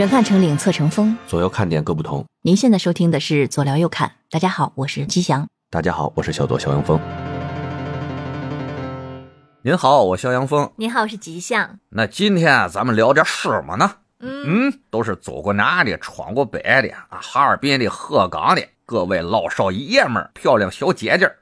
[0.00, 2.24] 远看成岭侧成峰，左右看点各不同。
[2.40, 5.46] 您现在收听的是左聊右看，大家好，我是吉祥。
[5.68, 6.98] 大家好，我是小左肖阳峰。
[9.60, 10.72] 您好，我肖阳峰。
[10.76, 11.78] 您好，我是吉祥。
[11.90, 13.92] 那今天啊，咱们聊点什么呢？
[14.20, 21.36] 嗯，嗯，都是走过南的，闯过北的啊，哈尔滨的、鹤岗的各位老少爷们儿、漂亮小姐姐儿，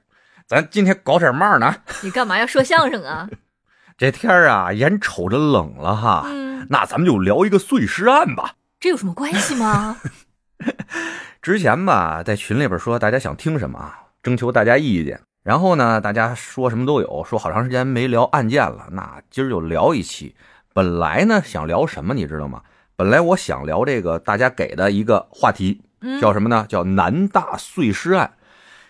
[0.48, 1.72] 咱今天搞点嘛呢？
[2.02, 3.29] 你干嘛要说相声啊？
[3.99, 8.55] 这天儿啊，眼瞅着冷了哈，嗯，那咱们就聊一个碎尸案吧。
[8.79, 9.96] 这有什么关系吗？
[11.43, 15.21] 之前吧，在群里边说大家想听什么啊，征求大家意见。
[15.43, 20.36] 然后呢，大家说什么都有，说好长时间没聊案件了，那今儿就聊一期。
[20.72, 22.63] 本来呢想聊什么，你知道吗？
[22.94, 26.64] 本来我想聊这个大家给的一个话题，嗯，叫什么呢？
[26.69, 28.30] 叫南大碎尸案。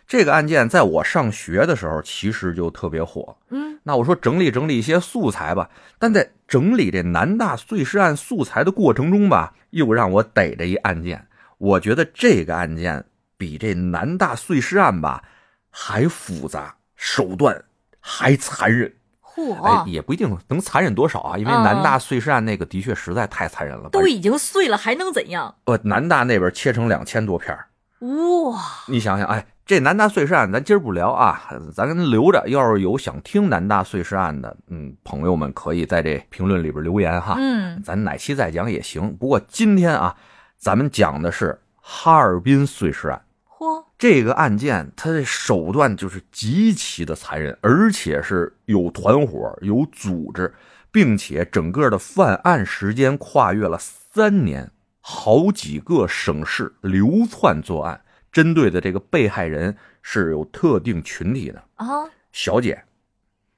[0.08, 3.36] 这个案件在我上学的时候其实就特别火。
[3.50, 11.26] 嗯，那我说整理整理一些素材吧，但在整理这南大碎尸案素材的过程中吧，又让我逮着一案件。
[11.58, 13.04] 我觉得这个案件
[13.36, 15.22] 比这南大碎尸案吧
[15.70, 17.64] 还复杂，手段
[18.00, 18.90] 还残忍。
[19.36, 23.90] 哎，嚯，也不一定能残忍多少啊，因为嗯南大碎尸案那个的确实在太残忍了。
[23.90, 25.54] 都已经碎了，还能怎样？
[25.66, 27.66] 呃，南大那边切成两千多片儿
[28.00, 31.42] 哇，你想想，哎，这南大碎尸案咱今儿不聊啊，
[31.74, 32.42] 咱留着。
[32.46, 39.14] 要是有想听南大碎尸案的，嗯，朋友们可以在这评论里边留言哈，嗯，咱哪期再讲也行。
[39.18, 40.16] 不过今天啊，
[40.56, 43.22] 咱们讲的是哈尔滨碎尸案。
[43.58, 50.50] 嚯，这个案件，它的手段就是极其的残忍，而且是有团伙、有组织，
[50.90, 54.70] 并且整个的犯案时间跨越了三年，
[55.02, 58.00] 好几个省市流窜作案，
[58.38, 61.86] 针对的这个被害人是有特定群体的，啊，
[62.30, 62.84] 小姐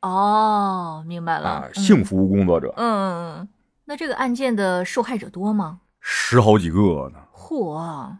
[0.01, 3.47] 哦，明白了啊，，嗯性服务工作者，嗯，
[3.85, 5.81] 那这个案件的受害者多吗？
[6.01, 7.19] 十好几个呢。
[7.31, 8.17] 嚯，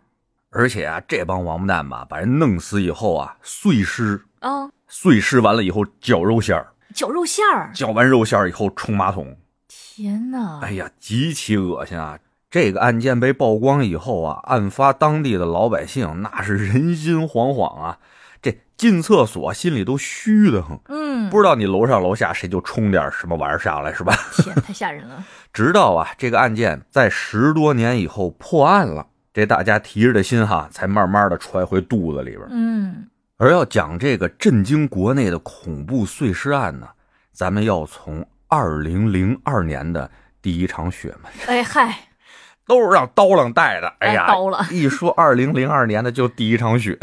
[0.51, 9.35] 而且啊，这帮王八蛋吧，把人弄死以后啊，碎尸，啊，碎尸完了以后绞肉馅儿，绞肉馅儿，绞完肉馅儿以后冲马桶。
[9.67, 10.61] 天哪！
[10.61, 12.19] 哎呀，极其恶心啊！
[12.51, 17.99] 这个案件被曝光以后啊，案发当地的老百姓那是人心惶惶啊，
[18.43, 20.79] 这进厕所心里都虚的很。
[20.89, 24.13] 嗯，不知道你楼上楼下谁就冲点什么玩意儿下来是吧？
[24.39, 25.25] 天，太吓人了。
[25.53, 32.43] 直到啊，这个案件在十多年以后破案了，这大家提着的心哈，才慢慢的揣回肚子里边。
[32.51, 33.07] 嗯，
[33.37, 36.89] 而要讲这个震惊国内的恐怖碎尸案呢，
[37.33, 40.11] 咱们要从二零零二年的
[40.43, 41.31] 第一场雪门。
[41.47, 42.09] 哎嗨，
[42.71, 43.93] 都是让刀郎带的。
[43.99, 46.97] 哎呀，哎刀了一说二零零二年的就第一场雪，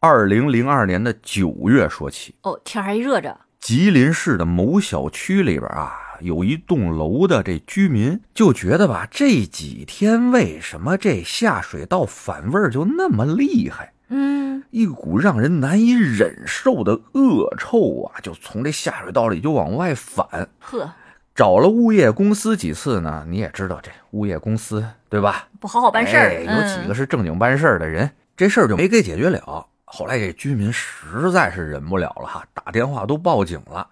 [0.00, 13.92] 二零零二年的九月说起，哦，天还热着，吉林市的某小区里边啊，有一栋楼的这居民就觉得吧，这几天为什么这下水道反味儿就那么厉害？
[14.08, 20.26] 嗯，一股让人难以忍受的恶臭啊，就从这下水道里就往外反。
[20.58, 20.92] 呵，
[21.34, 23.24] 找了物业公司几次呢？
[23.26, 25.48] 你也知道这物业公司对吧？
[25.60, 29.66] 不好好办事儿、哎有几个是正经办事儿的人，这事儿就没给解决了。
[29.84, 33.86] 后来这居民实在是忍不了了哈，打电话都报警了。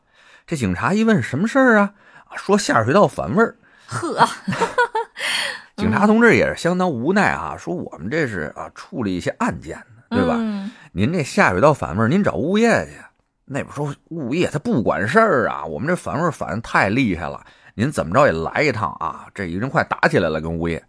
[0.47, 1.93] 这警察一问什么事儿啊？
[2.29, 3.57] 啊说下水道反味儿。
[3.93, 4.29] 嗯呵，
[5.77, 9.77] 警察同志也是相当无奈啊，说我们这是啊处理一些案件
[10.09, 10.37] 的，对吧？
[10.39, 12.93] 嗯您这下水道反味儿，您找物业去。
[13.53, 17.45] 那边说物业他不管事儿啊，我们这反味儿反的太厉害了，
[17.75, 19.27] 您怎么着也来一趟啊！
[19.35, 20.81] 这已经快打起来了，跟物业。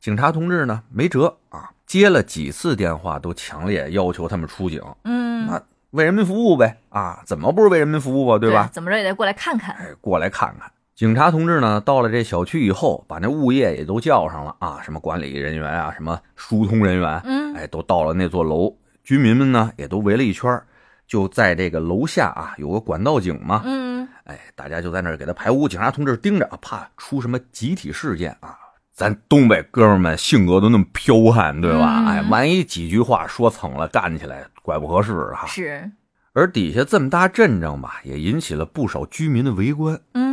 [0.00, 8.68] 警察同志呢没辙啊，接了几次电话都强烈要求他们出警，嗯，那为人民服务呗啊，怎么不是为人民服务啊，对吧？
[8.70, 9.74] 怎么着也得过来看看。
[9.76, 10.70] 哎，过来看看。
[10.94, 18.76] 警察同志呢，到了这小区以后，把那物业也都叫上了啊，什么管理人员啊，什么疏通人员，嗯哎，都到了那座楼。
[19.02, 20.66] 居民们呢，也都围了一圈儿
[21.10, 25.68] 就在这个楼下啊，有个管道井嘛，嗯，哎，大家就在那儿给他排污。
[25.68, 28.56] 警察同志盯着，怕出什么集体事件啊。
[28.92, 31.96] 咱东北哥们儿们性格都那么彪悍，对吧？
[31.98, 35.48] 嗯哎，万一几句话说蹭了，干起来怪不合适哈。
[35.48, 35.90] 是，
[36.32, 39.98] 而底下这么大阵仗吧，也引起了不少居民的围观。
[40.14, 40.29] 嗯，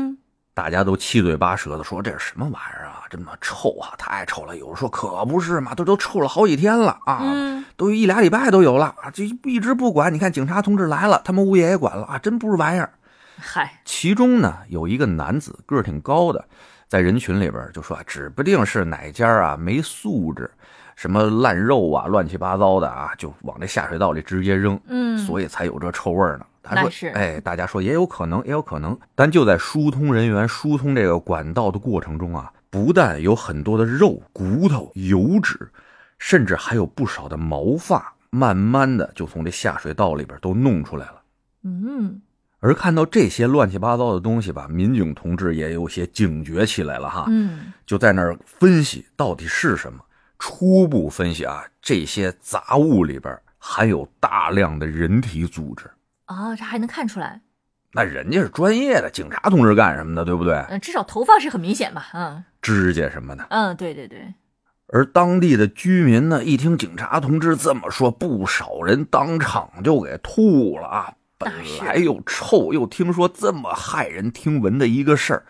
[0.58, 4.58] 大家都七嘴八舌的说这是什么玩意儿啊，这么臭啊，太臭了。
[4.58, 10.12] 有人说可不是嘛，这都臭了好几天了啊，嗯，都一俩礼拜都有了啊，这一直不管。
[10.12, 12.90] 你看警察同志来了，他们物业也管了啊，真不是玩意儿。
[13.38, 16.44] 嗨，其中呢有一个男子个儿挺高的，
[16.88, 20.50] 在人群里边就说，指不定是哪家啊没素质，
[20.96, 26.46] 什么烂肉啊，乱七八糟的啊，就往这下水道里直接扔，嗯，所以才有这臭味儿呢。
[26.68, 28.98] 他说那是：“哎，大家说也有可能，也有可能。
[29.16, 35.72] 但就在疏通人员疏通这个管道的过程中啊，不但有很多的肉、骨头、油脂，
[36.20, 41.22] 甚至还有不少的毛发，慢慢的就从这下水道里边都弄出来了。
[41.64, 42.22] 嗯，
[42.60, 50.00] 而看到这些乱七八糟的东西吧，民警同志也有些警觉起来了哈，嗯，就在那儿分析到底是什么。
[50.40, 55.90] 初步分析啊，这些杂物里边含有大量的人体组织。
[56.28, 57.42] 哦，这还能看出来，
[57.94, 60.56] 那人家是专业的警察同志干什么的，对不对？
[60.70, 63.48] 嗯，至少头发是很明显吧，嗯指甲什么的。
[63.50, 64.34] 嗯，对对对，
[64.88, 71.14] 而当地的居民呢，一听警察同志这么说，不少人当场就给吐了啊！
[71.40, 71.54] 本
[71.86, 75.46] 来又臭，又听说这么骇人听闻的一个事儿，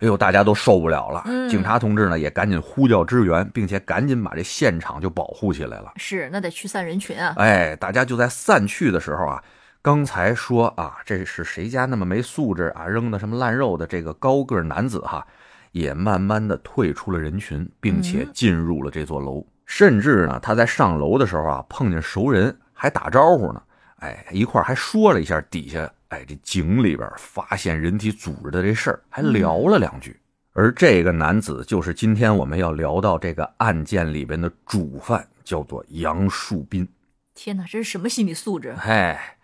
[0.00, 1.22] 哎呦，大家都受不了了。
[1.26, 5.92] 嗯警察同志呢，也赶紧呼叫支援，并且赶紧把这现场就保护起来了。
[5.96, 9.42] 是，那得驱散人群啊，哎，大家就在散去的时候啊，
[9.80, 15.26] 刚才说啊，这是谁家那么没素质啊，扔的什么烂肉的这个高个男子哈，
[15.72, 19.46] 也慢慢的退出了人群，并且进入了这座楼。
[19.64, 23.62] 甚至呢，他在上楼的时候啊，碰见熟人，还打招呼呢。
[24.00, 30.18] 哎，一块还说了一下底下，哎，这井里边发现人体组织的这事儿，还聊了两句。
[30.54, 36.86] 而这个男子就是今天我们要聊到这个案件里边的主犯，叫做杨树斌。
[37.34, 38.74] 天哪，这是什么心理素质？
[38.80, 39.36] 哎，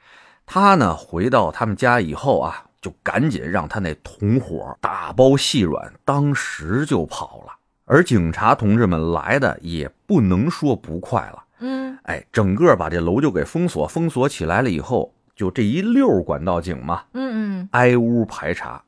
[0.46, 7.52] 他呢回到他们家以后啊，就赶紧让他那同伙打包细软，当时就跑了。
[7.86, 11.98] 而警察同志们来的也不能说不快了，嗯。
[12.04, 18.84] 哎，整个把这楼就给封锁，封锁起来了以后，就这一溜管道井嘛，嗯嗯，挨屋排查，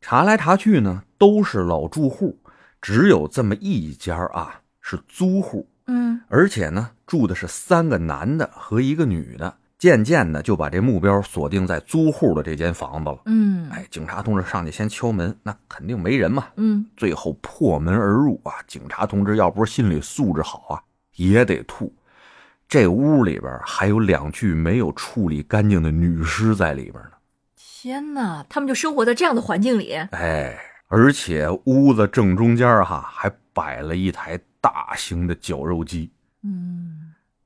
[0.00, 2.38] 查来查去呢，都是老住户，
[2.80, 6.20] 只有这么一家啊是租户，嗯。
[6.28, 9.56] 而且呢，住的是三个男的和一个女的。
[9.78, 13.18] 渐渐的就把这目标锁定在租户的这间房子了。
[13.26, 16.48] 嗯哎，警察同志上去先敲门，那肯定没人嘛。
[16.56, 18.54] 嗯，最后破门而入啊！
[18.66, 20.82] 警察同志要不是心理素质好啊，
[21.14, 21.94] 也得吐。
[22.68, 27.10] 这屋里边还有两具没有处理干净的女尸在里边呢。
[27.56, 30.58] 天哪，他们就生活在这样的环境里，哎，
[30.88, 36.10] 而且屋子正中间哈还摆了一台大型的绞肉机。
[36.42, 36.97] 嗯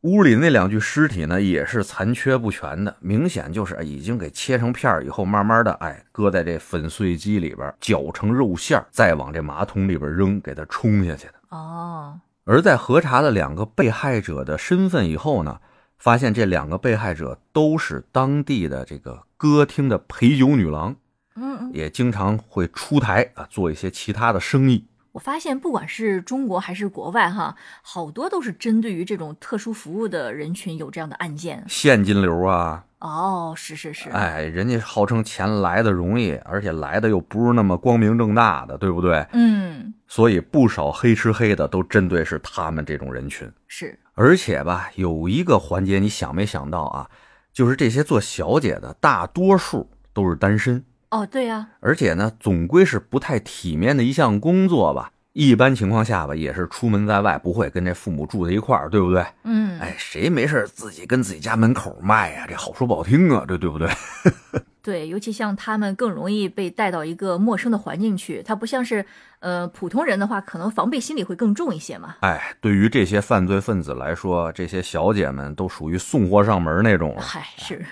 [0.02, 11.34] 屋里那两具尸体呢，也是残缺不全的，明显就是已经给切成片儿以后，慢慢的，哎，搁在这粉碎机里边搅成肉馅儿，再往这马桶里边扔，给它冲下去的。
[11.50, 15.60] 哦，而在核查了两个被害者的身份以后呢，
[15.98, 20.96] 发现这两个被害者都是当地的这个歌厅的陪酒女郎，
[21.36, 24.84] 嗯嗯，也经常会出台啊做一些其他的生意。
[25.12, 31.62] 我发现不管是中国还是国外哈，好多都是针对于这种特殊服务的人群有这样的案件。
[31.68, 39.26] 现金流啊，哦，是是是，哎，人家号称钱来的容易，而且来的又不是那么光明正大的，对不对？
[39.32, 43.46] 嗯，所以不少黑吃黑的都针对是他们这种人群。
[43.68, 47.10] 是，而且吧，有一个环节你想没想到啊？
[47.52, 50.82] 就是这些做小姐的大多数都是单身，
[51.12, 55.10] 哦，对呀、而且呢，总归是不太体面的一项工作吧。
[55.34, 59.22] 一般情况下吧，也是出门在外，不会跟这父母住在一块儿，对不对？
[59.44, 63.90] 嗯，哎，谁没事自己跟自己家门口卖呀、这好说不好听啊，这对不对？
[64.82, 69.04] 对，尤其像他们更容易被带到一个陌生的环境去，他不像是
[69.40, 72.16] 呃普通人的话，可能防备心理会更重一些嘛。
[72.20, 77.20] 哎，对于这些犯罪分子来说，这些小姐们都属于送货上门那种了。
[77.20, 77.84] 嗨，是，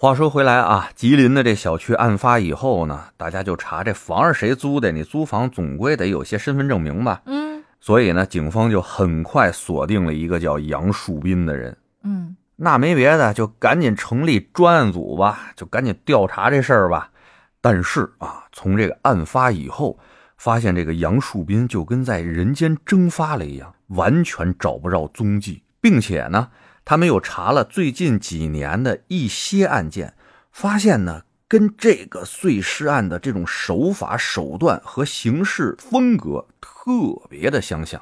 [0.00, 7.20] 话说回来啊，吉林的这小区案发以后呢，大家就查这房是谁租的，你租房总归得有些身份证明吧。
[7.26, 11.76] 嗯所以呢，警方就很快锁定了一个叫杨树斌的人。
[12.04, 17.10] 嗯那没别的，就赶紧成立专案组吧，就赶紧调查这事儿吧。
[17.60, 19.98] 但是啊，从这个案发以后，
[20.36, 26.48] 发现这个杨树斌就跟在人间蒸发了一样，完全找不着踪迹，并且呢，
[26.88, 30.14] 他们又查了最近几年的一些案件，
[30.50, 36.80] 发现呢，跟这个碎尸案的这种手法、手段和行事风格特
[37.28, 38.00] 别的相像。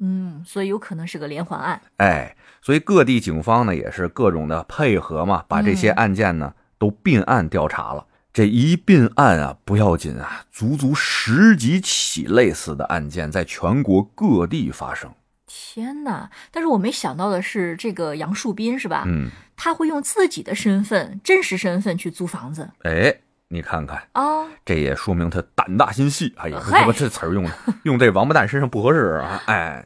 [0.00, 1.82] 嗯，所以有可能是个连环案。
[1.96, 8.06] 哎，所以各地警方呢也是各种的配合嘛，把这些案件呢、都并案调查了。
[8.32, 15.12] 这一并案啊，不要紧啊，足足十几起类似的案件在全国各地发生。
[15.48, 16.30] 天哪！
[16.52, 19.02] 但是我没想到的是，这个杨树斌是吧？
[19.06, 23.12] 嗯，他会用自己的身份、真实身份去租房子哎，
[23.48, 26.32] 你看看，啊、这也说明他胆大心细。
[26.36, 26.62] 哎呀，
[26.94, 27.50] 这词儿用的，
[27.84, 29.42] 用这王八蛋身上不合适啊！
[29.46, 29.84] 哎，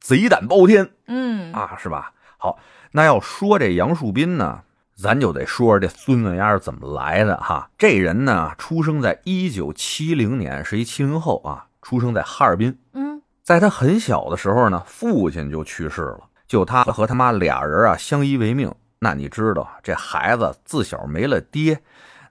[0.00, 0.90] 贼胆包天。
[1.06, 2.12] 嗯啊，是吧？
[2.38, 2.58] 好，
[2.92, 4.62] 那要说这杨树斌呢，
[4.96, 7.70] 咱就得说说这孙子丫是怎么来的哈。
[7.76, 12.78] 这人呢，出生在一九七零年，是一七零后啊，出生在哈尔滨。
[12.94, 13.09] 嗯，
[13.50, 18.72] 在他很小的时候呢，父亲就去世了，就他和他妈俩人啊相依为命。
[19.00, 21.76] 那你知道，这孩子自小没了爹，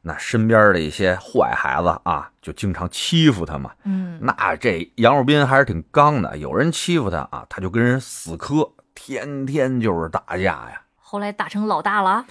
[0.02, 3.72] 那身边的一些坏孩子啊，就经常欺负他嘛。
[3.84, 10.82] 嗯，那这杨若斌还是挺刚的，有人欺负他啊，他就跟人死磕，天天就是打架呀。
[10.96, 12.24] 后来打成老大了。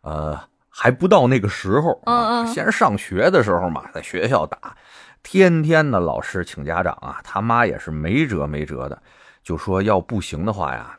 [0.00, 0.36] 呃，
[0.68, 4.76] 还不到那个时候啊，嗯嗯先是上学的时候嘛，在学校打，
[5.22, 9.02] 天天的老师请家长啊，他妈也是没辙没辙的，
[9.42, 10.98] 就说要不行的话呀，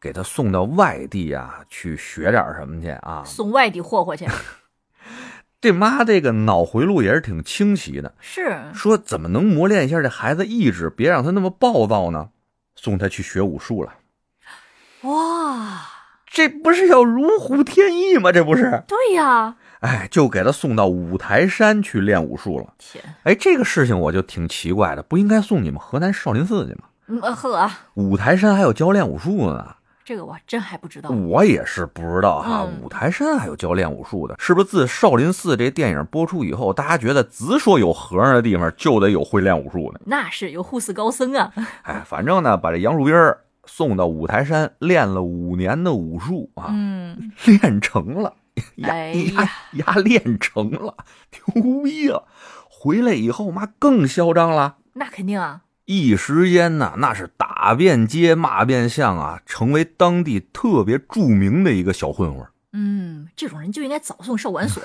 [0.00, 3.22] 给他送到外地啊去学点什么去啊。
[3.24, 4.26] 送外地霍霍去。
[5.60, 12.28] 这妈这个脑回路也是挺清奇的，是，说怎么能磨练一下这孩子意志，别让他那么暴躁呢？
[12.76, 13.94] 送他去学武术了，
[15.02, 15.86] 哇，
[16.26, 18.30] 这不是要如虎添翼吗？
[18.30, 18.82] 这不是？
[18.86, 22.72] 对呀，哎，就给他送到五台山去练武术了。
[22.78, 26.84] 天，哎，这个事情我就挺奇怪的，不应该送你们河南少林寺去吗？
[27.06, 31.10] 嗯呃呵，五台山还有教练武术呢，这个我真还不知道。
[31.10, 32.62] 我也是不知道哈。
[32.62, 40.00] 嗯五台山还有教练武术的，是不是自少林寺这电影播出以后，大家觉得只说有和尚的地方就得有会练武术的？
[40.06, 41.52] 那是有护寺高僧啊。
[41.84, 43.14] 哎，反正呢，把这杨树斌
[43.66, 48.32] 送到五台山练了五年的武术啊，嗯，练成了，
[48.76, 50.96] 呀哎呀呀，练成了，
[51.54, 52.22] 牛逼啊！
[52.68, 54.76] 回来以后，妈更嚣张了。
[54.94, 55.62] 那肯定啊。
[55.86, 62.46] 一时间呢，那是打遍街骂遍巷啊，成为当地特别著名的一个小混混。
[62.72, 64.82] 嗯，这种人就应该早送少管所。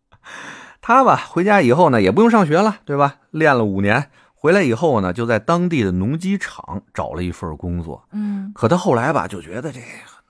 [0.80, 3.16] 他吧，回家以后呢，也不用上学了，对吧？
[3.30, 8.08] 练了五年，回来以后呢，就在当地的农机厂找了一份工作。
[8.12, 9.80] 嗯，可他后来吧，就觉得这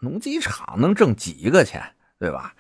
[0.01, 1.83] 农机厂能挣几个钱，
[2.19, 2.55] 对吧？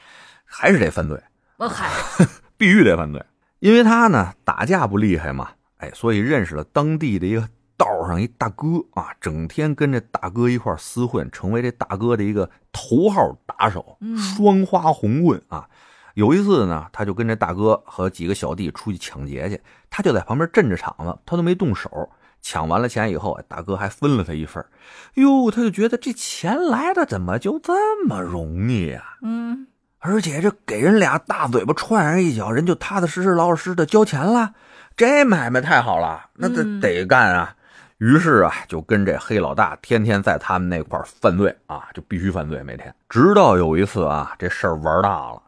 [0.48, 1.22] 还是得犯罪，
[1.58, 1.90] 我嗨，
[2.56, 3.22] 必须得犯罪，
[3.60, 15.68] 因为他呢打架不厉害嘛，哎，所以认识了当地的一个道上一大哥啊，整天跟这大哥一块厮混，成为这大哥的一个头号打手，嗯双花红棍啊。
[16.14, 22.10] 有一次呢，他就跟这大哥和几个小弟出去抢劫去，他就在旁边镇着场子，他都没动手。
[22.40, 24.70] 抢完了钱以后，大哥还分了他一份儿
[25.14, 29.66] 哟，他就觉得这钱来的怎么就这么容易啊、嗯，
[29.98, 34.52] 而且这给人俩大嘴巴踹上一脚，人就踏踏实实、老老实实的交钱了，
[34.96, 37.54] 这买卖太好了，那得、嗯得干啊！
[37.98, 42.94] 于是啊，就跟这黑老大天天在他们那块儿犯罪啊，就必须犯罪，每天。
[43.08, 45.42] 直到有一次啊，这事儿玩大了。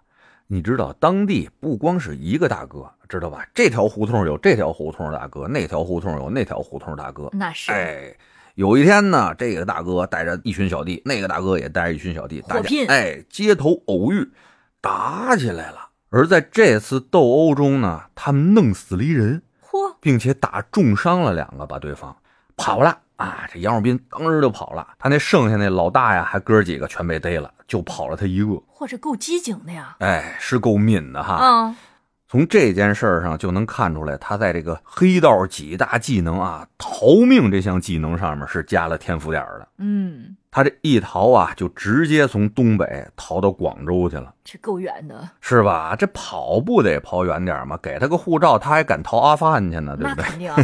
[0.49, 3.47] 你知道，当地不光是一个大哥，知道吧？
[3.55, 7.29] 这条胡同有这条胡同大哥，那条胡同有那条胡同大哥。
[7.33, 7.71] 那是。
[7.71, 8.13] 哎，
[8.61, 14.33] 有一天呢，这个大哥带着一群小弟，那个大哥也带着一群小弟，大家哎，街头偶遇，
[14.83, 15.89] 打起来了。
[16.11, 22.15] 而在这次斗殴中呢，他们弄死了一人，嚯，并且打重伤了两个，把对方
[22.55, 23.49] 跑了啊！
[23.51, 28.63] 这杨若斌当时就跑了，他那剩下那老大呀，还哥几个全被逮了，就跑了他一个。
[28.77, 29.97] 嚯，这够机警的呀。
[30.01, 31.37] 哎，是够敏的哈。
[31.37, 31.77] 啊，
[32.31, 39.67] 从这件事儿上就能看出来，他在这个黑道几大技能啊，逃命这项技能上面是加了天赋点儿的。
[39.79, 45.29] 嗯，他这一逃啊，就直接从东北逃到广州去了，这够远的。
[45.41, 45.97] 是吧？
[45.99, 47.77] 这跑不得跑远点吗？
[47.83, 50.25] 给他个护照，他还敢逃阿富汗去呢，对不对？
[50.25, 50.57] 肯定啊。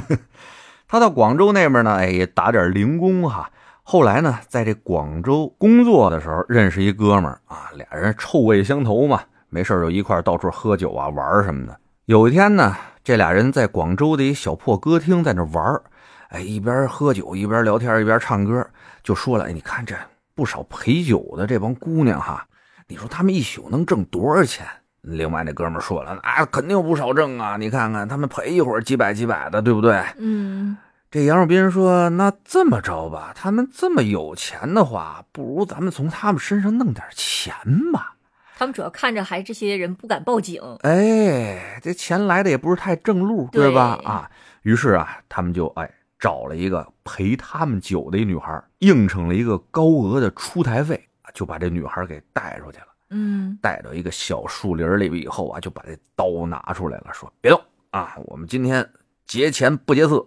[0.86, 3.50] 他到广州那边呢，哎，也打点零工哈。
[3.82, 11.76] 后来呢，在这广州工作的时候，认识一哥们儿啊，俩人臭味相投嘛，没事儿就一块到处喝酒啊、玩儿什么的。
[12.06, 15.82] 有一天呢，这俩人在广州的一小破歌厅在那玩儿，
[16.28, 18.64] 哎，一边喝酒一边聊天一边唱歌，
[19.02, 19.94] 就说了：“哎，你看这
[20.34, 22.46] 不少陪酒的这帮姑娘哈，
[22.88, 24.66] 你说他们一宿能挣多少钱？”
[25.02, 27.56] 另外那哥们儿说了：“啊肯定不少挣啊！
[27.56, 30.76] 你看看他们陪一会儿几百几百的，对不对？”嗯，
[31.12, 37.54] 这杨若斌说：“那这么着吧，他们这么有钱的话，不如咱们从他们身上弄点钱
[37.92, 38.15] 吧。
[38.58, 40.62] 他们主要看着还这些人不敢报警。
[40.80, 44.00] 哎，这钱来的也不是太正路，对吧？
[44.02, 44.30] 啊，
[44.62, 52.86] 于是啊，他们就哎找了一个陪他们酒的一女孩，应承了一个高额的出台费，就把这女孩给带出去了。
[53.10, 57.60] 嗯，带到一个小树林里边以后啊，就把这刀拿出来了，说：“别动
[57.90, 58.88] 啊，我们今天
[59.26, 60.26] 劫钱不劫色。”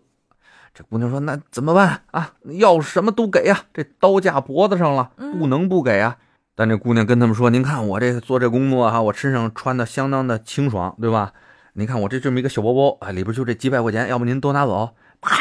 [0.72, 2.36] 这姑娘说：“那怎么办啊？
[2.60, 6.18] 要什么都给呀、这刀架脖子上了，嗯不能不给啊。
[6.60, 11.32] 但这姑娘跟他们说：“您看我这做这工作哈、我身上穿的相当的清爽，对吧？
[11.72, 15.38] 您看我这这么一个小包包，啊，里边就这几百块钱，要不您都拿走？”啪，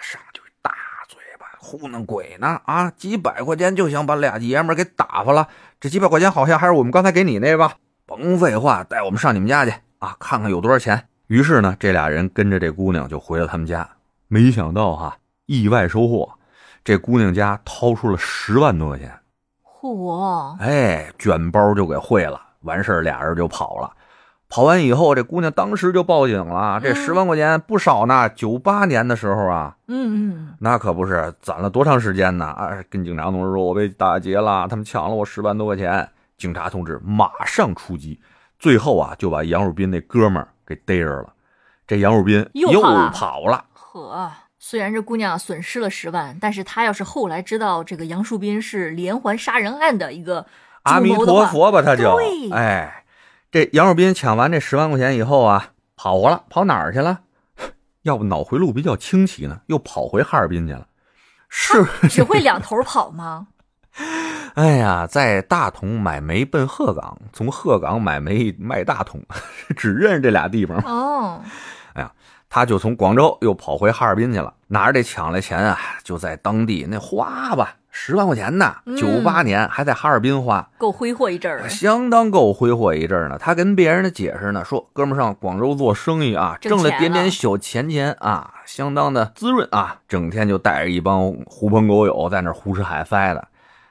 [0.00, 0.70] 上去大
[1.08, 2.88] 嘴巴，糊弄鬼呢啊！
[2.92, 5.48] 几百块钱就想把俩爷们给打发了。
[5.80, 7.74] 这几百块钱好像还是我们刚才给你那吧？
[8.06, 11.08] 甭废话，带我们上你们家去啊，看看有多少钱。
[11.26, 13.90] 于是呢，这俩人跟着这姑娘就回了他们家。
[14.28, 16.34] 没想到哈，意外收获，
[16.84, 19.12] 这姑娘家掏出了十万多块钱，
[19.80, 23.90] 嚯，哎，卷包就给汇了，完事儿俩人就跑了。
[24.48, 26.80] 跑完以后，这姑娘当时就报警了。
[26.82, 32.46] 这嗯十万块钱不少呢，九八年的时候啊，嗯嗯，那可不是攒了多长时间呢？
[32.46, 36.06] 啊，跟警察同志说，我被打劫了，他们抢了我十万多块钱。
[36.36, 38.20] 警察同志马上出击，
[38.58, 41.32] 最后啊就把杨汝斌那哥们儿给逮着了。
[41.86, 44.30] 这杨汝斌又跑了跑了，呵。
[44.62, 50.44] 虽然这姑娘损失了十万，但是她要是后来知道这个杨树斌是连环杀人案的一个
[50.82, 52.14] 阿弥陀佛吧，他就
[52.52, 53.04] 哎，
[53.50, 57.20] 这杨树斌抢完这十万块钱以后啊，跑了，跑哪儿去了？
[58.04, 60.86] 要不脑回路比较清奇呢，又跑回哈尔滨去了。
[61.48, 63.48] 是， 只会两头跑吗？
[64.54, 69.22] 哎呀，在大同买煤奔鹤岗，从鹤岗买煤卖大同，
[69.74, 70.78] 只认识这俩地方。
[70.84, 71.42] 哦，
[72.50, 81.68] 他就从广州又跑回哈尔滨去了，拿着这抢来钱啊，就在当地那花吧，十万块钱呢，嗯九八年还在哈尔滨花，够挥霍一阵儿了。
[81.68, 83.38] 相当够挥霍一阵儿呢。
[83.38, 93.46] 他跟别人的解释呢，说哥们儿上广州做生意啊，挣了点点小钱钱啊，相当的滋润啊，整天就带着一帮狐朋狗友在那儿胡吃海塞的。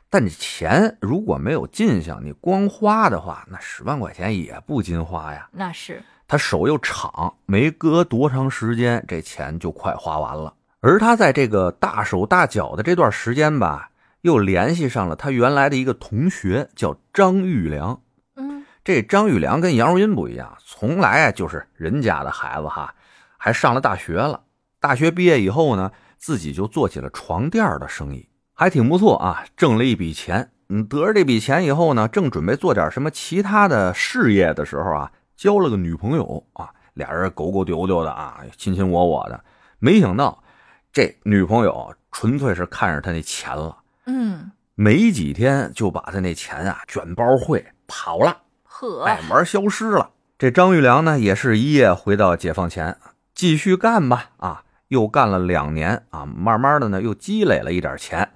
[0.10, 5.48] 但你钱如果没有进项，你光花的话，那十万块钱也不禁花呀。
[5.52, 10.54] 那是，他手又长，没隔多长时间，这钱就快花完了。
[10.80, 13.90] 而他在这个大手大脚的这段时间吧，
[14.22, 18.00] 又联系上了他原来的一个同学，叫张玉良。
[18.36, 22.94] 嗯，这张玉良跟杨树斌不一样，从来啊就是人家的孩子哈，
[23.36, 24.42] 还上了大学了。
[24.80, 30.52] 大学毕业以后呢，自己就做起了床垫的生意，还挺不错啊，挣了一笔钱。
[30.70, 39.42] 嗯，得着这笔钱以后呢，正准备做点什么其他的事业的时候啊，交了个女朋友啊，俩人狗狗丢丢的啊，亲亲我我的。
[39.80, 40.44] 没想到
[40.92, 48.38] 这女朋友纯粹是看上他那钱了，嗯，没几天就把他那钱啊卷包汇跑了。
[48.64, 50.10] 呵，哎，玩消失了。
[50.38, 52.98] 这张玉良呢，也是一夜回到解放前，
[53.34, 54.32] 继续干吧。
[54.40, 58.30] 啊，又干了两年啊，慢慢的呢，又积累了一点钱，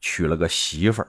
[0.00, 1.08] 娶了个媳妇儿。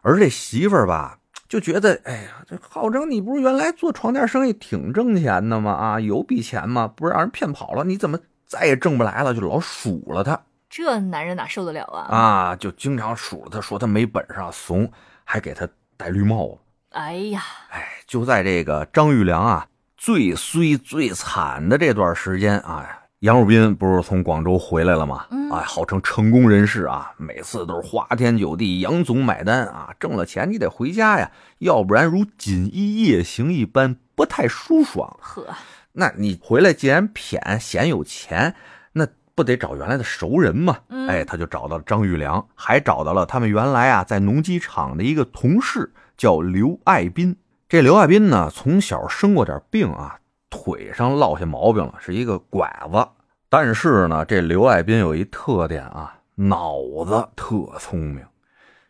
[0.00, 5.72] 而这媳妇儿吧，就觉得，哎呀，这浩征，你不是原来做床垫生意挺挣钱的吗？
[5.72, 6.86] 啊，有笔钱吗？
[6.88, 9.32] 不是让人骗跑了，你怎么再也挣不来了？
[9.32, 12.16] 就老数了他这男人哪受得了啊？
[12.16, 14.90] 啊，就经常数了他，说他没本事啊，怂，
[15.24, 16.58] 还给他戴绿帽子。
[16.90, 22.86] 哎呀，哎，就在这个张玉良啊最衰最惨的这段时间啊，
[23.20, 25.26] 杨汝斌不是从广州回来了吗？
[25.64, 35.16] 号称成功人士啊，每次都是花天酒地，杨总买单啊，挣了钱你得回家呀，要不然如锦衣夜行一般，不太舒爽。
[35.18, 35.46] 呵，
[35.92, 38.54] 那你回来既然谝嫌有钱，
[38.92, 40.76] 那不得找原来的熟人吗？
[40.88, 47.34] 嗯哎，他就找到了张玉良，还找到了他们原来啊在农机厂的一个同事，叫刘爱斌。
[47.66, 50.18] 这刘爱斌呢，从小生过点病啊，
[50.56, 53.06] 腿上落下毛病了，是一个拐子。
[53.48, 58.24] 但是呢，这刘爱斌有一特点啊，脑子特聪明。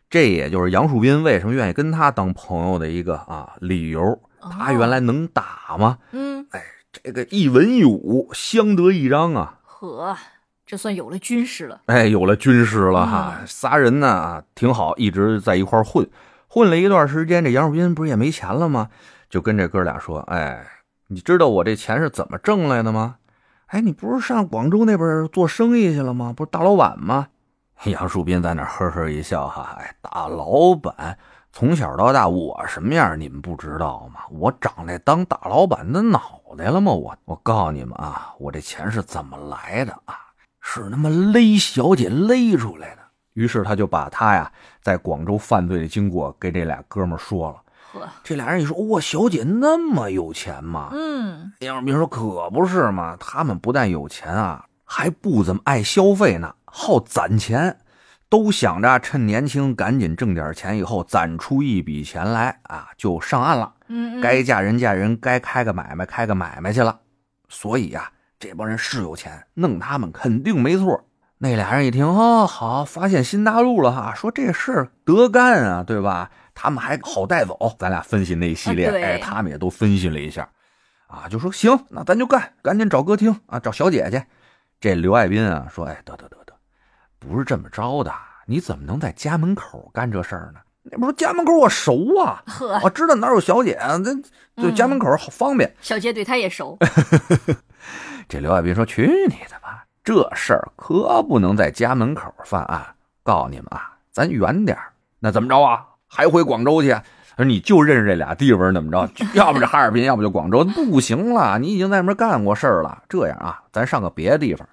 [0.09, 4.19] 这也就是杨树斌为什么愿意跟他当朋友的一个啊理由。
[4.39, 5.97] 他原来能打吗？
[6.11, 9.59] 嗯，哎这个一文一武相得益彰啊！
[9.65, 10.15] 呵，
[10.65, 11.81] 这算有了军师了。
[11.87, 16.07] 哎，有了军师了哈，嗯仨人呢啊挺好，一直在一块混，
[16.47, 18.89] 混了一段时间，这杨树斌不是也没钱了吗？
[19.29, 20.65] 就跟这哥俩说：“哎，
[21.07, 23.15] 你知道我这钱是怎么挣来的吗？
[23.67, 26.33] 哎，你不是上广州那边做生意去了吗？
[26.35, 27.27] 不是大老板吗？”
[27.85, 31.17] 杨树斌在那呵呵一笑哈，哎，大老板。
[31.53, 34.21] 从小到大，我什么样你们不知道吗？
[34.29, 36.91] 我长那当大老板的脑袋了吗？
[36.91, 40.15] 我我告诉你们啊，我这钱是怎么来的啊？
[40.61, 43.01] 是他妈勒小姐勒出来的。
[43.33, 47.61] 于是他就把他呀在广州犯罪的经过给这俩哥们说了。
[47.91, 50.89] 呵，这俩人一说，哇，小姐那么有钱吗？
[50.91, 57.77] 嗯，杨树斌说：“可不是嘛，他们不但有钱啊，还不怎么爱消费呢，好攒钱，
[58.29, 63.73] 都想着趁年轻赶紧挣点钱，以后攒出一笔钱来啊，就上岸了。
[63.87, 66.99] 嗯，嗯该嫁人嫁人，该开个买卖开个买卖去了。
[67.47, 71.05] 所以呀、这帮人是有钱，弄他们肯定没错。
[71.39, 76.31] 那俩人一听，哦，好，发现新大陆了哈，说这事儿得干啊，对吧？
[76.59, 77.75] 他们还好带走。
[77.77, 80.49] 咱俩分析那一系列，啊哎，他们也都分析了一下，
[81.05, 84.23] 啊，就说行，那咱就干，赶紧找歌厅啊，找小姐去。
[84.79, 86.53] 这刘爱斌啊，说，哎，得得得得，
[87.19, 88.11] 不是这么着的，
[88.47, 90.59] 你怎么能在家门口干这事儿呢？
[90.89, 94.15] 那不是家门口我熟啊，呵，我知道哪有小姐啊，这
[94.63, 95.71] 就嗯家门口好方便。
[95.81, 96.77] 小杰对他也熟。
[98.27, 102.95] 这刘爱斌说：“去你的吧，这事儿可不能在家门口犯案。
[103.23, 104.77] 告诉你们啊，咱远点
[105.19, 105.85] 那怎么着啊？
[106.07, 106.95] 还回广州去？
[107.35, 109.07] 说你就认识这俩地方，怎么着？
[109.35, 111.59] 要不就哈尔滨，要不就广州，不行了。
[111.59, 113.03] 你已经在那边干过事儿了。
[113.07, 114.67] 这样啊，咱上个别的地方。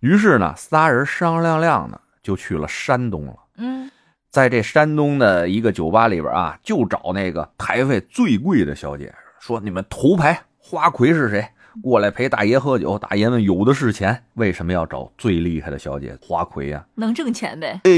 [0.00, 3.34] 于是呢，仨人商量量呢就去了山东了。
[3.58, 3.90] 嗯，
[4.30, 11.46] 在这山东的一个酒吧里边啊，就找那个台费最贵的小姐，说你们头牌花魁是谁？
[11.82, 12.98] 过来陪大爷喝酒。
[12.98, 16.82] 大爷们有的是钱，为什么要找最厉害的小姐花魁呀？
[16.94, 17.78] 能挣钱呗。
[17.84, 17.90] 哎，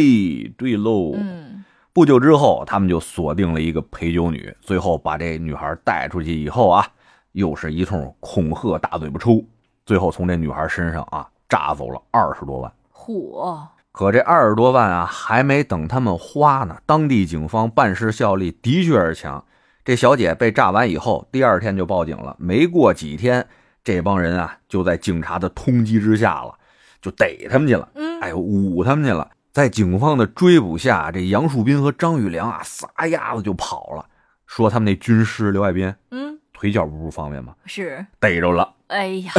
[0.57, 1.13] 对喽。
[1.15, 1.48] 嗯，
[1.93, 6.87] 不久之后，他们就锁定了一个陪酒女，最后把这女孩带出去以后啊，
[7.33, 9.45] 又是一通恐吓、大嘴巴抽，
[9.85, 12.73] 最后从这女孩身上啊榨走了二十多万。
[12.93, 13.67] 嚯！
[13.91, 19.45] 可这二十多万啊，还没等他们花呢，当地警方办事效率的确是强。
[19.85, 22.37] 这小姐被炸完以后，第二天就报警了。
[22.39, 23.45] 没过几天，
[23.83, 26.55] 这帮人啊就在警察的通缉之下了，
[27.03, 27.89] 就逮他们去了。
[27.95, 29.29] 嗯，哎，捂他们去了。
[29.59, 34.07] 在警方的追捕下，这杨树斌和张玉良啊，撒丫子就跑了。
[34.47, 37.57] 说他们那军师刘爱斌，嗯，腿脚不方便吗？
[37.67, 38.07] 是。
[38.21, 38.73] 逮着了。
[38.87, 39.33] 哎呀，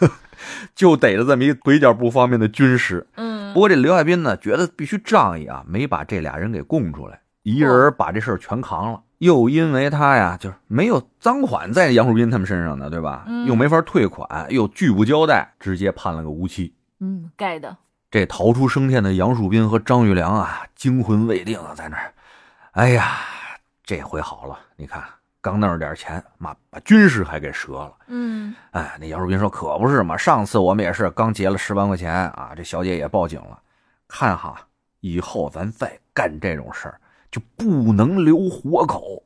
[0.76, 3.06] 就逮着这么一腿脚不方便的军师。
[3.16, 9.04] 嗯，不过这刘爱斌呢，觉得必须仗义啊，没把这俩人给供出来，一人把这事儿全扛了。
[9.20, 13.24] 又因为他呀，就是没有赃款在杨树斌他们身上呢，对吧？
[13.26, 16.74] 嗯又没法退款，又拒不交代，直接判了个无期。
[17.00, 17.78] 嗯，盖的。
[18.10, 22.14] 这逃出升天的杨树斌和张玉良啊，惊魂未定啊，在那儿。
[22.72, 23.18] 哎呀，
[23.84, 25.02] 这回好了，你看
[25.40, 27.92] 刚弄着点钱，妈把军师还给折了。
[28.06, 33.60] 嗯，哎，那杨树斌说：“可不是嘛，上次我们也是刚结了十万块钱啊，这小姐也报警了。
[34.08, 34.56] 看哈，
[35.00, 39.22] 以后咱再干这种事儿，就不能留活口，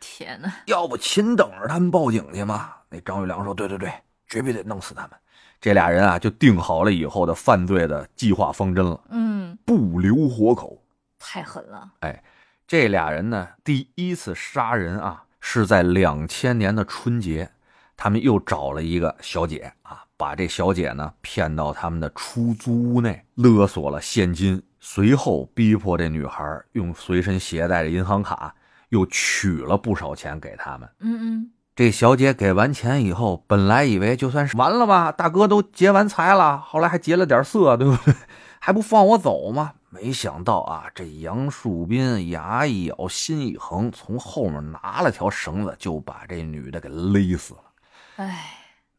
[0.00, 0.52] 天哪！
[0.66, 3.92] 要不勤等着他们报警去嘛。”那张玉良说：“对对对，
[4.26, 5.10] 绝必得弄死他们。”
[5.60, 10.82] 这俩人啊，就定好了以后的犯罪的计划方针了，嗯，不留活口。
[11.18, 11.92] 太狠了。
[12.00, 12.22] 哎
[12.66, 17.50] 这俩人呢，第一次杀人啊，是在两千年的春节，
[17.96, 28.54] 他们又找了一个小姐啊，把这小姐呢骗到他们的出租屋内，勒索了现金，随后逼迫这女孩用随身携带的银行卡，
[28.90, 30.88] 又取了不少钱给他们。
[31.00, 38.12] 嗯嗯，这小姐给完钱以后，本来以为就算是完了吧，大哥都劫完财了，后来还劫了点色，对不对？
[38.58, 39.74] 还不放我走吗？
[39.88, 47.60] 没想到啊，这杨树斌牙一咬，心一横，从后面拿了条绳子，就把这女的给勒死了。
[48.16, 48.46] 哎，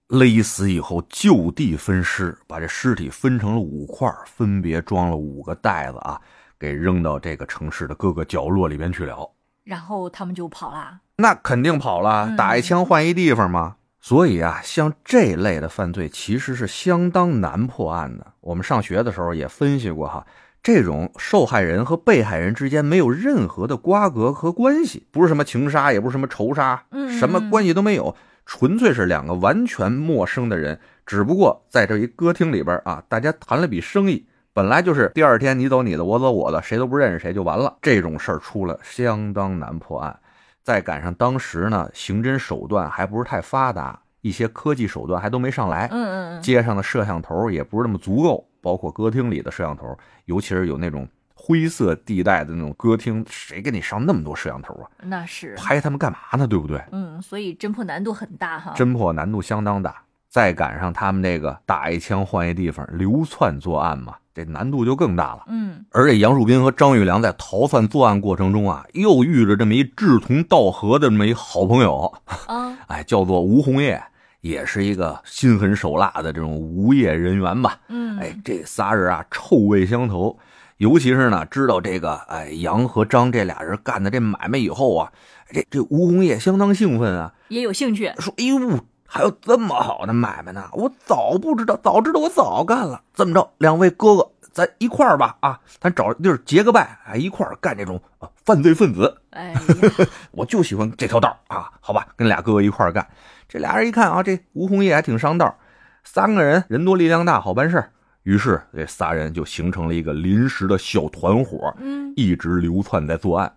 [0.08, 6.18] 勒死以后就地分尸，把这尸体分成了五块，分别装了五个袋子啊，
[6.58, 9.30] 给扔到这个城市的各个角落里边去了。
[9.70, 11.00] 然后他们就跑啦。
[11.18, 13.76] 那肯定跑了，嗯打一枪换一地方嘛。
[14.02, 18.26] 所以啊，像这类的犯罪其实是相当难破案的。
[18.40, 20.26] 我们上学的时候也分析过哈，
[20.64, 34.26] 这种受害人和被害人之间没有任何的瓜葛和关系，不是什么情杀，也不是什么仇杀，嗯什么关系都没有，纯粹是两个完全陌生的人，只不过在这一歌厅里边啊，大家谈了笔生意。
[34.60, 37.78] 本来就是第二天你走你的，我走我的，谁都不认识谁就完了。
[37.82, 40.20] 这种事儿出了，相当难破案。
[40.62, 54.92] 再赶上当时呢，刑侦手段还不是太发达，一些科技手段还都没上来，嗯嗯嗯，街上的摄像头也不是那么足够，包括歌厅里的摄像头，尤其是有那种灰色地带的那种歌厅，谁给你上那么多摄像头啊？
[55.04, 55.56] 那是。
[55.56, 56.46] 拍他们干嘛呢？
[56.46, 56.84] 对不对？
[56.92, 58.74] 嗯，所以侦破难度很大哈。
[58.76, 60.04] 侦破难度相当大。
[60.30, 65.44] 再赶上他们这个打一枪换一地方流窜作案嘛，这难度就更大了。
[65.48, 72.14] 嗯而且杨树斌和张玉良在逃窜作案过程中啊，又遇着这么一志同道合的这么一好朋友，
[72.46, 74.00] 啊， 哎，叫做吴红叶，
[74.42, 77.80] 也是一个心狠手辣的这种无业人员吧。
[77.88, 80.38] 嗯，哎，这仨人啊，臭味相投。
[80.78, 85.12] 尤其是呢，知道这个哎杨和张这俩人干的这买卖以后啊，
[85.52, 88.14] 这这吴红叶相当兴奋啊，也有兴趣。
[88.20, 88.80] 说：“哎呦，
[89.12, 90.70] 还有这么好的买卖呢！
[90.72, 93.02] 我早不知道，早知道我早干了。
[93.12, 99.18] 这么着，两位哥哥，咱一块儿吧啊，咱找地儿结个拜，哎，一块儿干这种啊犯罪分子。
[99.32, 99.62] 哎呀，
[100.30, 103.08] 我就喜欢这条道啊，好吧，跟俩哥哥一块儿干。
[103.48, 105.58] 这俩人一看啊，这吴红叶还挺上道，
[106.04, 107.92] 三个人人多力量大，好办事儿。
[108.22, 113.52] 于是这仨人就形成了一个临时的小团伙，嗯一直流窜在作案。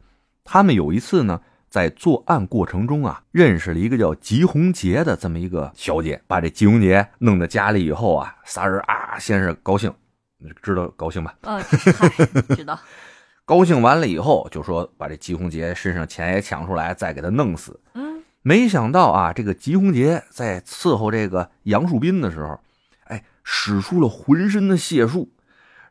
[0.44, 1.38] 他们有一次呢，
[1.72, 9.90] 在作案过程中啊，认识了一个叫吉红杰的这么一个小姐，把这吉红杰弄到家里以后啊，仨人啊，先是高兴，
[10.60, 11.34] 知道高兴吧？
[11.40, 11.58] 啊，
[11.96, 12.78] 嗨，知道。
[13.46, 17.80] 高兴完了以后，就说把这吉红杰身上钱也抢出来，再给他弄死。
[17.94, 22.60] 嗯没想到啊，这个吉红杰在伺候这个杨树斌的时候，
[23.04, 25.30] 哎，使出了浑身的解数，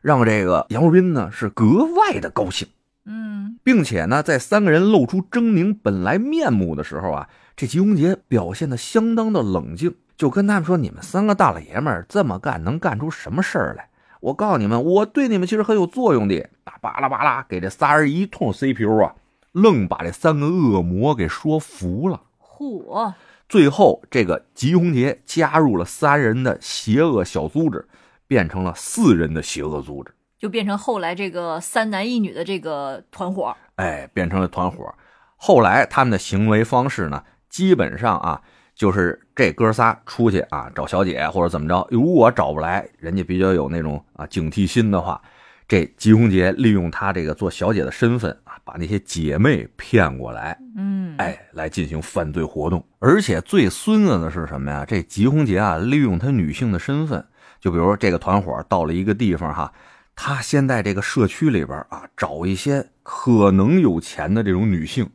[0.00, 2.68] 让这个杨树斌呢是格外的高兴。
[3.04, 13.88] 嗯，并且呢，在三个人露出狰狞本来面目的时候啊，这吉红杰表现的相当的冷静，就跟他们说：“你们三个大老爷们儿这么干，能干出什么事儿来？
[14.20, 19.14] 我告诉你们，我对你们其实很有作用的。”啊，巴拉巴拉给这仨人一通 CPU 啊，
[19.50, 22.22] 愣把这三个恶魔给说服了。
[22.38, 23.14] 嚯！
[23.48, 27.86] 最后，这个吉红杰加入了三人的邪恶小组织，
[28.28, 30.14] 变成了四人的邪恶组织。
[30.42, 33.56] 就变成后来这个三男一女的这个团伙。
[33.76, 34.92] 哎，变成了团伙。
[35.36, 38.42] 后来他们的行为方式呢，基本上啊，
[38.74, 45.22] 就是这哥仨出去啊找小姐或者怎么着，如果找不来，人家比较有那种啊警惕心的话，
[45.68, 52.84] 这吉红杰利用他这个做小姐的身份啊，把那些姐妹骗过来，嗯，哎，来进行犯罪活动。
[52.98, 54.84] 而且最孙子的是什么呀？
[54.84, 57.24] 这吉红杰啊，利用他女性的身份，
[57.60, 59.72] 就比如说这个团伙到了一个地方哈。
[60.14, 65.10] 他先在这个社区里边啊，找一些可能有钱的这种女性，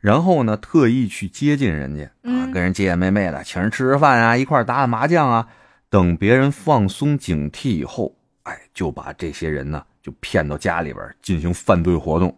[0.00, 5.48] 然后呢，特意去接近人家啊，跟人姐姐妹妹的，请人吃吃饭啊，一块打打麻将啊。
[5.88, 12.36] 等别人放松警惕以后，哎，就把这些人呢，就骗到家里边进行犯罪活动。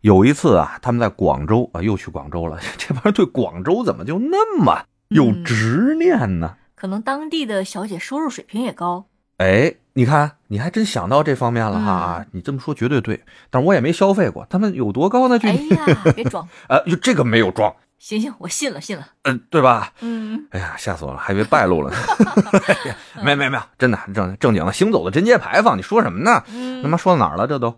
[0.00, 2.58] 有一次啊，他们在广州啊，又去广州了。
[2.76, 6.56] 这帮人对广州怎么就那么有执念呢？
[6.74, 9.08] 可能当地的小姐收入水平也高。
[9.38, 12.24] 哎，你看，你还真想到这方面了哈！
[12.30, 15.36] 你这么说绝对对，但我也没消费过，他们有多高呢？
[15.42, 16.48] 哎呀， 别装！
[16.68, 17.74] 呃，就这个没有装。
[17.98, 19.08] 行行，我信了，信了。
[19.24, 19.92] 嗯，对吧？
[19.98, 20.46] 嗯。
[20.52, 21.96] 哎呀，吓死我了，还以为败露了呢。
[23.24, 26.44] 没没没有，真的正正经的行走的贞节牌坊，你说什么呢？
[26.80, 27.48] 他妈说到哪儿了？
[27.48, 27.70] 这都，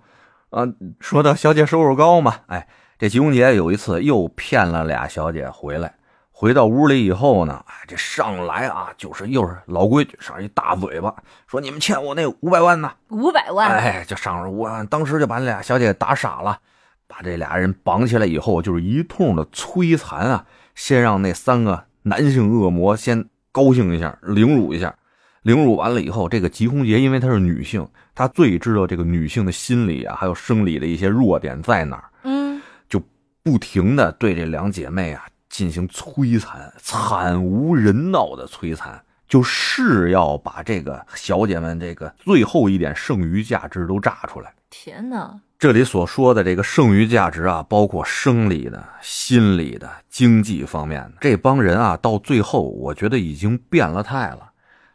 [0.50, 0.66] 啊，
[1.00, 2.34] 说到小姐收入高嘛。
[2.48, 5.94] 哎，这吉永杰有一次又骗了俩小姐回来。
[6.40, 11.14] 回到屋里以后呢，哎，这上来啊，就是又是老规矩，上一大嘴巴，
[11.46, 16.58] 说你们欠我那五百万呢，五百万，哎，就上着我，当时就把那俩小姐打傻了，
[17.06, 24.94] 把这俩人绑起来以后，就是一通的摧残啊，先让那三个男性恶魔先高兴一下，凌辱一下，
[25.42, 32.98] 凌辱完了以后，这个吉红杰因为她是女性，她最知道这个女性的心理啊，还有生理的一些弱点在哪儿，嗯，就
[33.42, 35.26] 不停的对这两姐妹啊。
[35.50, 44.54] 进行摧残，惨无人道的摧残，就是要把这个小姐们这个最后一点剩余价值都榨出来。
[44.70, 45.40] 天哪！
[45.58, 51.14] 这里所说的这个剩余价值啊，包括生理的、心理的、经济方面的。
[51.20, 54.52] 这帮人啊，到最后我觉得已经变了态了，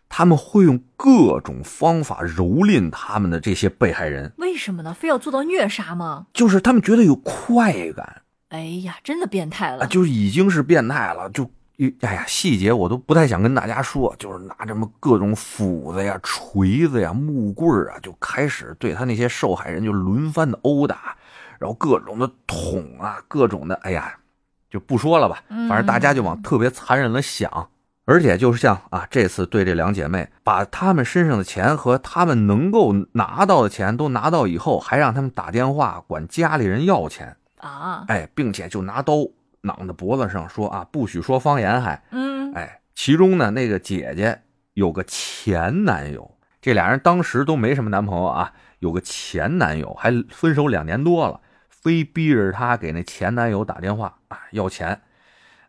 [0.09, 4.33] 他们会用各种方法蹂躏他们的这些被害人。
[4.37, 4.91] 为什么呢？
[4.91, 6.25] 非要做到虐杀吗？
[6.33, 8.23] 就是他们觉得有快感。
[8.49, 9.88] 哎呀，真的变态了！
[9.88, 11.49] 就已经是变态了，就
[12.01, 21.17] 哎呀，细节我都不太想跟大家说，就是拿什么各种斧子呀、锤子呀、木棍啊，就开始对他那些受害人就轮番的殴打，
[21.60, 24.15] 然后各种的捅啊，各种的，哎呀，
[24.69, 27.69] 就不说了吧，反正大家就往特别残忍了想。
[28.08, 37.36] 而且就是像啊，这次对这两姐妹，把她们身上的钱和她们能够拿到的钱都拿到以后，还让他们打电话管家里人要钱。
[37.65, 39.13] 啊，哎，并且就拿刀
[39.63, 44.39] 攮在脖子上说啊，不许说方言，还，嗯，哎，其中呢，那个姐姐
[44.73, 55.01] 有个前男友，这俩人当时都没什么男朋友啊，有个前男友，还分手两年多了，非逼着她给那前男友打电话啊要钱，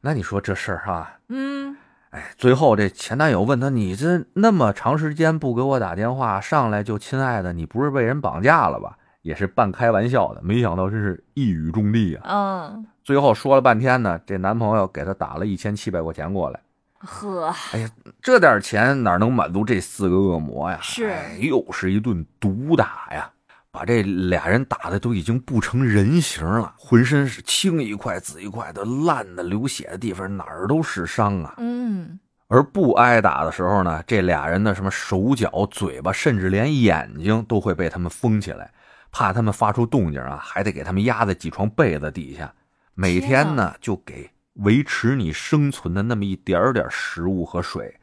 [0.02, 1.74] 那你说这事儿哈，嗯，
[2.10, 8.98] 哎，最后这前男友问他，你这那么长时间不给我打电话，上来就亲爱的，你不是被人绑架了吧？
[9.26, 12.70] 也是半开玩笑的，没想到真是一语中的啊！
[12.72, 16.60] 嗯，最后说了半天呢，这男朋友给她打了一千七百块钱过来。
[17.00, 17.90] 呵，哎呀，
[18.22, 20.78] 这点钱哪能满足这四个恶魔呀？
[20.80, 23.28] 是，又是一顿毒打呀，
[23.72, 31.54] 把这俩人打的都已经不成人形了，浑身是青一块紫一块的，烂的流血的地方哪儿都是伤啊。
[31.58, 38.70] 嗯，而不挨打的时候呢，这俩人的什么手脚、嘴巴，甚至连眼睛都会被他们封起来。
[39.10, 42.52] 怕他们发出动静啊，还得给他们压在几床被子底下，
[42.94, 47.94] 每天呢就给维持你生存的那么一点点食物和水，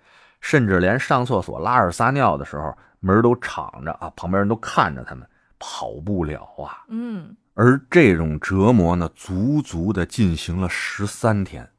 [0.42, 5.28] 甚至连上厕所拉屎撒尿的时候门都敞着啊，旁边人都看着他们，
[5.60, 6.86] 跑不了啊。
[6.90, 11.70] 嗯，而这种折磨呢，足足的进行了十三天，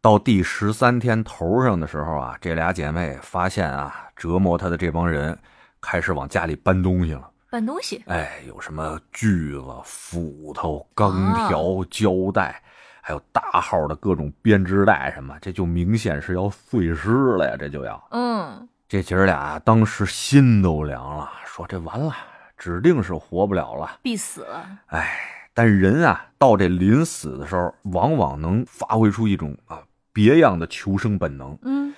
[0.00, 5.38] 到第十三天头上的时候啊，这俩姐妹发现啊，折磨她的这帮人
[5.80, 7.28] 开始往家里搬东西了。
[7.52, 12.62] 搬东西，哎，有什么锯子、斧头、钢条、胶带，
[13.02, 17.54] 还有大号的各种编织袋，什么，这就明显是要碎尸了呀！
[17.58, 22.16] 这就要，嗯，这姐儿俩当时心都凉了，说这完了，
[22.56, 23.98] 指定是活不了了。
[24.00, 24.66] 必死了。
[24.86, 25.14] 哎，
[25.52, 29.78] 但人啊，到这临死的时候，往往能发挥出一种啊
[30.10, 31.58] 别样的求生本能。
[31.64, 31.92] 嗯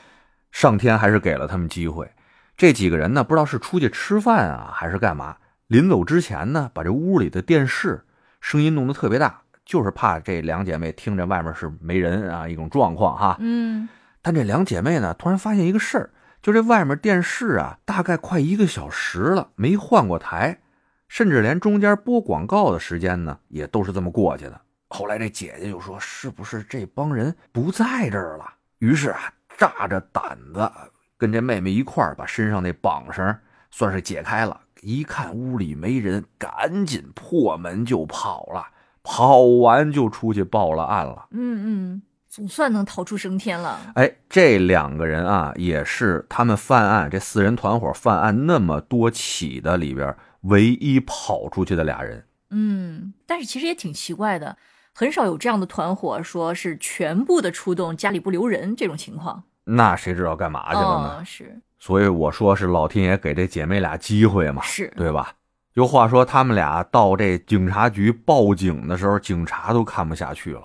[0.50, 2.10] 上天还是给了他们机会。
[2.56, 5.36] 这几个人呢，不知道是出去吃饭啊，还是干嘛。
[5.74, 8.04] 临走之前呢，把这屋里的电视
[8.40, 13.36] 声音弄得特别大，就是怕这两姐妹听着外面是没人啊一种状况哈。
[13.40, 13.88] 嗯
[14.22, 16.10] 但这两姐妹呢，突然发现一个事儿，
[16.40, 20.60] 就这外面电视啊，大概快一个小时了没换过台，
[21.08, 24.60] 甚至连中间播广告的时间呢，也都是这么过去的。
[24.90, 29.20] 后来这姐姐就说：“是不是这帮人不在这儿了？”于是啊，
[29.58, 30.70] 炸着胆子
[31.18, 33.36] 跟这妹妹一块儿把身上那绑绳
[33.76, 34.60] 算是解开了。
[34.82, 38.68] 一看屋里没人，赶紧破门就跑了。
[39.02, 41.26] 跑完就出去报了案了。
[41.32, 43.80] 嗯嗯，总算能逃出升天了。
[43.96, 52.24] 哎，这两个人啊，也是他们犯案这四人团伙犯案那么多起的里边唯一跑出去的俩人。
[52.50, 54.56] 嗯，但是其实也挺奇怪的，
[54.94, 59.42] 很少有这样的团伙说是全部的出动，家里不留人这种情况。
[59.64, 61.16] 那谁知道干嘛去了呢？
[61.18, 65.34] 哦，是所以我说是老天爷给这姐妹俩机会嘛，是，对吧？
[65.74, 70.62] 就话说，他们俩到这警察局报警的时候，警察都看不下去了。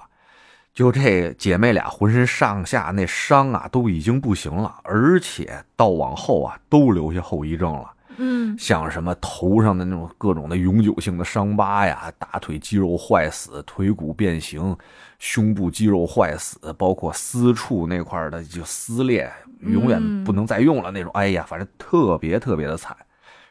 [0.74, 7.92] 就这姐妹俩浑身上下那伤啊，都已经不行了，而且到往后啊，都留下后遗症了。
[8.22, 14.76] 嗯像什么头上的那种各种的永久性的伤疤呀，大腿肌肉坏死、腿骨变形、
[15.20, 21.10] 胸部肌肉坏死，包括私处那块的就撕裂，永远不能再用了那种。
[21.14, 22.96] 哎呀，反正特别特别的惨，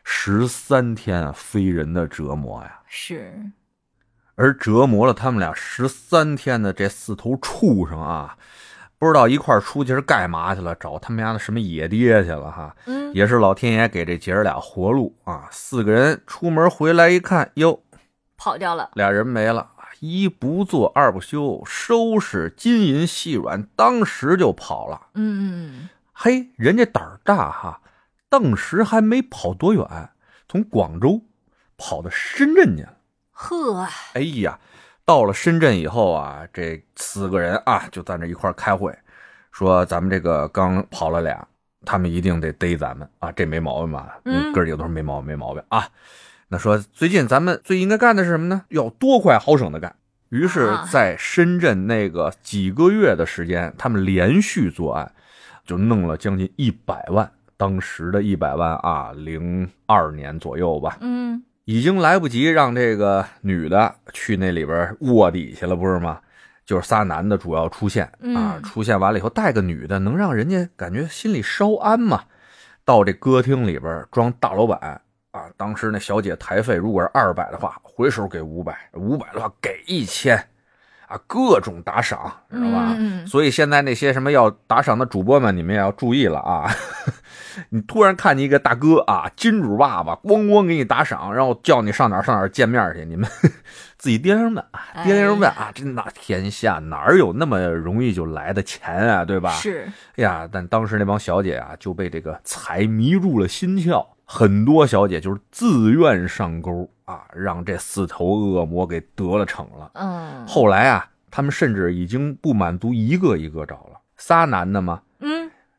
[0.05, 2.81] 十三天啊，非人的折磨呀。
[2.87, 3.33] 是，
[4.35, 8.37] 而折磨了他们俩十三天的这四头畜生啊，
[8.99, 12.75] 不知道一块出去是干嘛去了，找他们家的什么野爹去了哈。
[12.87, 15.49] 嗯也是老天爷给这姐儿俩活路啊！
[15.51, 17.83] 四个人出门回来一看，哟，
[18.37, 18.91] 跑掉了。
[18.95, 25.07] 俩人没了，一不做二不休，收拾金银细软，当时就跑了。
[25.15, 27.81] 嗯嗯嘿，人家胆儿大哈，
[28.29, 30.11] 当时还没跑多远，
[30.47, 31.23] 从广州
[31.79, 32.95] 跑到深圳去了。
[33.31, 34.59] 呵，哎呀，
[35.09, 38.95] 到了深圳以后啊，这四个人啊就在那一块儿开会，
[39.51, 41.49] 说咱们这个刚跑了俩，
[41.87, 44.21] 他们一定得逮咱们啊，这没毛病吧？
[44.27, 45.89] 嗯哥儿几个都是没毛病，没毛病啊。
[46.49, 48.67] 那说最近咱们最应该干的是什么呢？
[48.69, 49.97] 要多快好省的干。
[50.29, 55.11] 于是啊，在深圳那个几个月的时间，他们连续作案，
[55.65, 60.99] 就弄了将近一百万，当时的一百万啊，零二年左右吧。
[61.01, 66.19] 嗯已经来不及让这个女的去那里边卧底去了，不是吗？
[66.65, 72.23] 就是仨男的主要出现啊，嗯出现完了以后带个女的，能让人家感觉心里稍安嘛。
[72.87, 74.99] 到这歌厅里边装大老板
[75.31, 80.39] 啊，当时那小姐台费如果是二百的话，回手给五百；五百的话给一千，
[81.07, 82.97] 啊，各种打赏，知道吧？
[83.27, 86.75] 所以现在那些什么要打赏的主播们，你们也要注意了啊！
[87.71, 93.29] 你突然看见一个大哥啊，金主爸爸，咣咣给你打赏，然后叫你上哪儿上哪儿见面去，你们
[93.99, 95.71] 自己掂量办啊，掂量办啊！
[95.75, 99.51] 这哪天下哪有那么容易就来的钱啊，对吧？
[99.53, 109.91] 是，哎呀，但当时那帮小姐啊，就被这个财迷住了心窍，很多小姐就是自愿上钩啊，让这四头恶魔给得了逞了。
[109.95, 115.08] 嗯后来啊，他们甚至已经不满足一个一个找了，仨男的嘛，嗯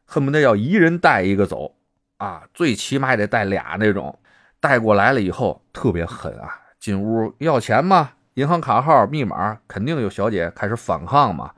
[0.10, 1.76] 恨不得要一人带一个走
[2.18, 4.18] 啊，最起码也得带俩那种。
[4.60, 11.54] 带过来了以后特别狠啊，进屋要钱嘛，银行卡号、密码，肯定有小姐开始反抗嘛，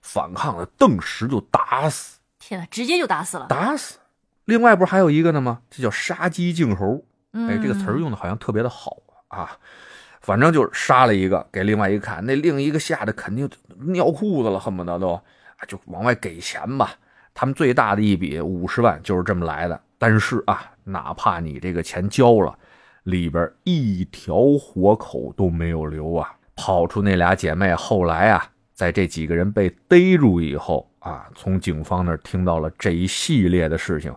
[0.00, 3.46] 反抗了，顿时就打死，天哪，直接就打死了。
[3.48, 3.98] 打死。
[4.46, 5.60] 另外不是还有一个呢吗？
[5.68, 7.04] 这叫杀鸡儆猴。
[7.32, 8.96] 嗯，哎，这个词儿用的好像特别的好
[9.28, 9.58] 啊。
[10.22, 13.50] 反正就是杀了一个，给另外一个看，那另一个吓得肯定
[13.92, 15.22] 尿裤子了，恨不得都啊，
[15.68, 16.94] 就往外给钱吧。
[17.38, 19.78] 他们最大的一笔五十万就是这么来的。
[19.98, 22.58] 但是啊，哪怕你这个钱交了，
[23.02, 26.32] 里边一条活口都没有留啊。
[26.54, 34.14] 跑出那俩姐妹，后来啊，在这几个人被逮住以后啊，从警方那听到了这一系列的事情。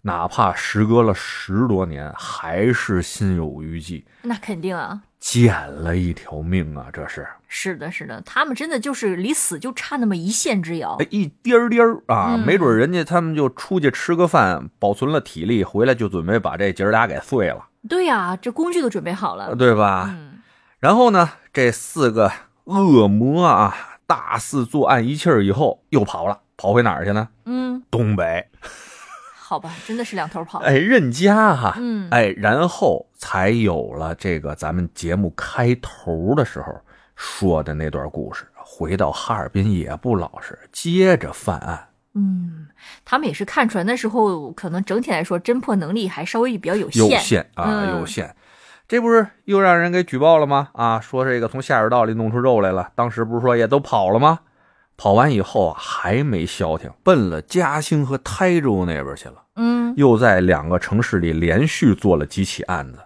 [0.00, 5.02] 哪怕时隔了十多年，还是心有余悸，那肯定啊。
[5.18, 6.86] 捡了一条命啊！
[6.92, 11.06] 这是，是的，是的，他们真的就是离死就差那么一线之遥哎，。
[11.10, 19.54] 一颠儿颠儿啊，嗯没准人家他们就出去吃个饭，保存了体力，回来就准备把这姐儿俩给碎了，对呀、这工具都准备好了。
[19.56, 20.06] 对吧？
[20.10, 20.42] 嗯
[20.78, 22.30] 然后呢，这四个
[22.64, 23.74] 恶魔啊，
[24.06, 27.28] 大肆作案一气儿以后，又跑了，跑回哪儿去呢？
[27.46, 28.46] 嗯，东北。
[29.48, 30.58] 好吧，真的是两头跑。
[30.58, 36.76] 哎，任家哈，嗯，哎，然后才有了这个咱们节目开头的时候
[37.14, 38.44] 说的那段故事。
[38.56, 41.86] 回到哈尔滨也不老实，接着犯案。
[42.14, 42.66] 嗯，
[43.04, 47.20] 他们也是看出来那时候可能整体来说侦破能力还稍微比较有限有限。
[47.20, 48.34] 限啊，嗯有限。
[48.88, 50.70] 这不是又让人给举报了吗？
[50.72, 52.90] 啊，说这个从下水道里弄出肉来了。
[52.96, 54.40] 当时不是说也都跑了吗？
[54.96, 59.42] 跑完以后啊，还没消停，奔了嘉兴和台州那边去了。
[59.56, 62.98] 嗯，又在两个城市里连续做了几起案子。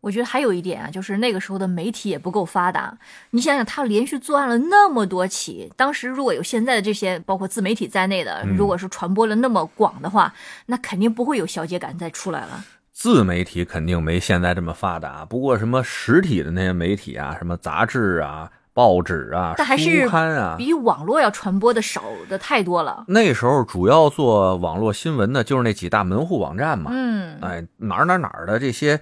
[0.00, 2.98] 我觉得还有一点啊，就是那个时候的媒体也不够发达。
[3.30, 10.34] 你想想，他连续作案了那么多起，当时如果有现在的这些包括自媒体在内的，嗯如果是传播了那么广的话，
[10.66, 12.62] 那肯定不会有小姐感再出来了。
[12.92, 23.04] 自媒体肯定没现在这么发达，不过什么实体的那些媒体啊，什么杂志啊、报纸啊、但还是书刊啊，比网络要传播的少的太多了。
[23.06, 26.90] 那时候主要做网络新闻的就是那几大门户网站嘛。
[26.92, 29.00] 嗯，哎，哪儿哪儿哪儿的这些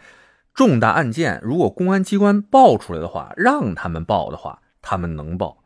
[0.53, 5.57] 重大案件，如果公安机关报出来的话，让他们报的话，他们能报。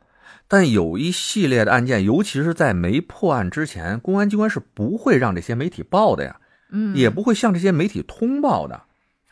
[0.47, 6.37] 但有一系列的案件，尤其是在没破案之前，公安机关是不会让这些媒体报的呀，
[6.71, 8.83] 嗯，也不会向这些媒体通报的。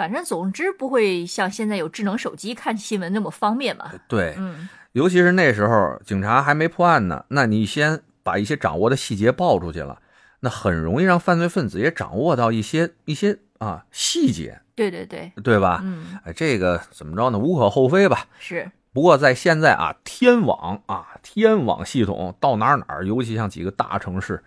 [0.05, 3.91] 反正总之不会像现在有智能手机看新闻那么方便吧？
[4.07, 9.99] 对，嗯尤其是那时候警察还没破案呢，那你先把一些掌握的细节爆出去了，
[10.41, 15.81] 那很容易让犯罪分子也掌握到一些一些啊细节，对对对，对吧？
[15.83, 17.39] 嗯，哎，这个怎么着呢？
[17.39, 18.27] 无可厚非吧。
[18.39, 24.45] 是，不过在现在啊，天网啊，天网系统到哪儿哪儿，尤其像几个大城市，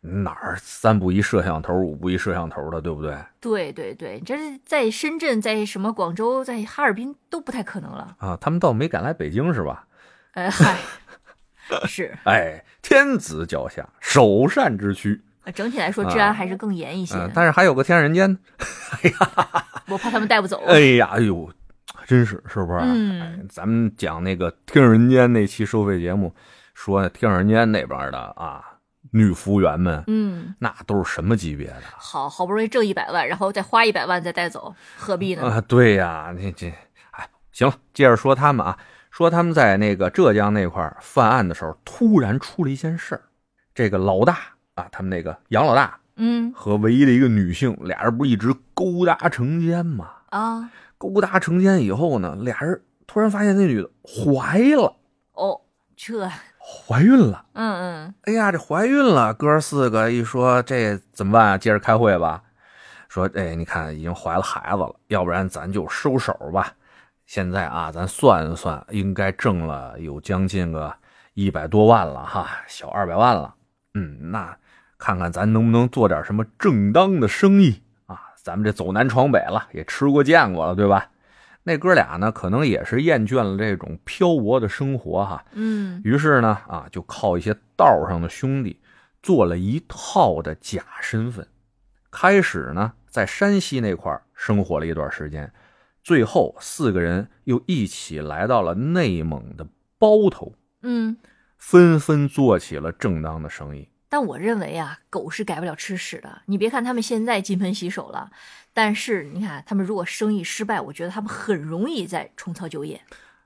[0.00, 3.16] 哪儿三步一摄像头，五步一摄像头的，对不对？
[3.40, 8.16] 对对对，这是在深圳，在什么广州，在哈尔滨都不太可能了。
[8.18, 9.86] 啊，他们倒没敢来北京是吧？
[10.32, 10.76] 哎 嗨，
[11.86, 15.20] 是， 哎，天子脚下，首善之区。
[15.54, 17.16] 整体来说治安还是更严一些。
[17.16, 18.38] 嗯、但是还有个天上人间。
[19.88, 20.62] 我怕他们带不走。
[20.66, 21.50] 哎呀，哎呦，
[22.06, 22.80] 真是是不是？
[22.82, 26.34] 嗯哎，咱们讲那个《天上人间》那期收费节目，
[26.74, 28.62] 说那天上人间那边的啊
[29.12, 31.82] 女服务员们，嗯，那都是什么级别的？
[31.96, 35.42] 好好不容易挣一百万，然后再花一百万再带走，何必呢？
[35.42, 36.68] 啊，对呀，这这，
[37.12, 38.78] 哎，行了，接着说他们啊，
[39.10, 43.22] 说他们在那个浙江那块儿犯案的时候，突然出了一件事儿。
[43.74, 44.38] 这个老大
[44.74, 50.10] 啊，他们那个杨老大嗯和唯一的一个女性，俩人不是一直勾搭成奸吗？
[50.30, 54.96] 啊勾搭成奸以后呢，俩人突然发现那女的怀了，
[55.34, 55.60] 哦，
[55.96, 56.28] 这
[56.68, 57.44] 怀孕了。
[57.54, 61.58] 嗯嗯哎呀，这怀孕了，哥四个一说这怎么办啊？
[61.58, 62.42] 接着开会吧。
[63.08, 66.72] 说，哎，你看已经怀了孩子了，要不然咱就收手吧。
[67.24, 70.94] 现在啊，咱算一算，应该挣了有将近个
[71.32, 73.54] 一百多万了哈，小二百万了。
[73.94, 74.54] 嗯，那
[74.98, 78.20] 看看咱能不能做点什么正当的生意啊？
[78.42, 81.08] 咱们这走南闯北了，也吃过见过了，对吧？
[81.68, 88.80] 那哥俩呢，可能也是厌倦了这种漂泊的生活哈，嗯于是呢，啊，就靠一些道上的兄弟
[89.22, 91.46] 做了一套的假身份。
[92.10, 95.52] 开始呢，在山西那块儿生活了一段时间，
[96.02, 99.66] 最后四个人又一起来到了内蒙的
[99.98, 101.16] 包头，嗯。
[101.58, 103.88] 纷纷做起了正当的生意。
[104.08, 106.42] 但我认为啊，狗是改不了吃屎的。
[106.46, 108.30] 你别看他们现在金盆洗手了，
[108.72, 113.00] 但是你看他们如果生意失败，我觉得他们很容易再重操旧业。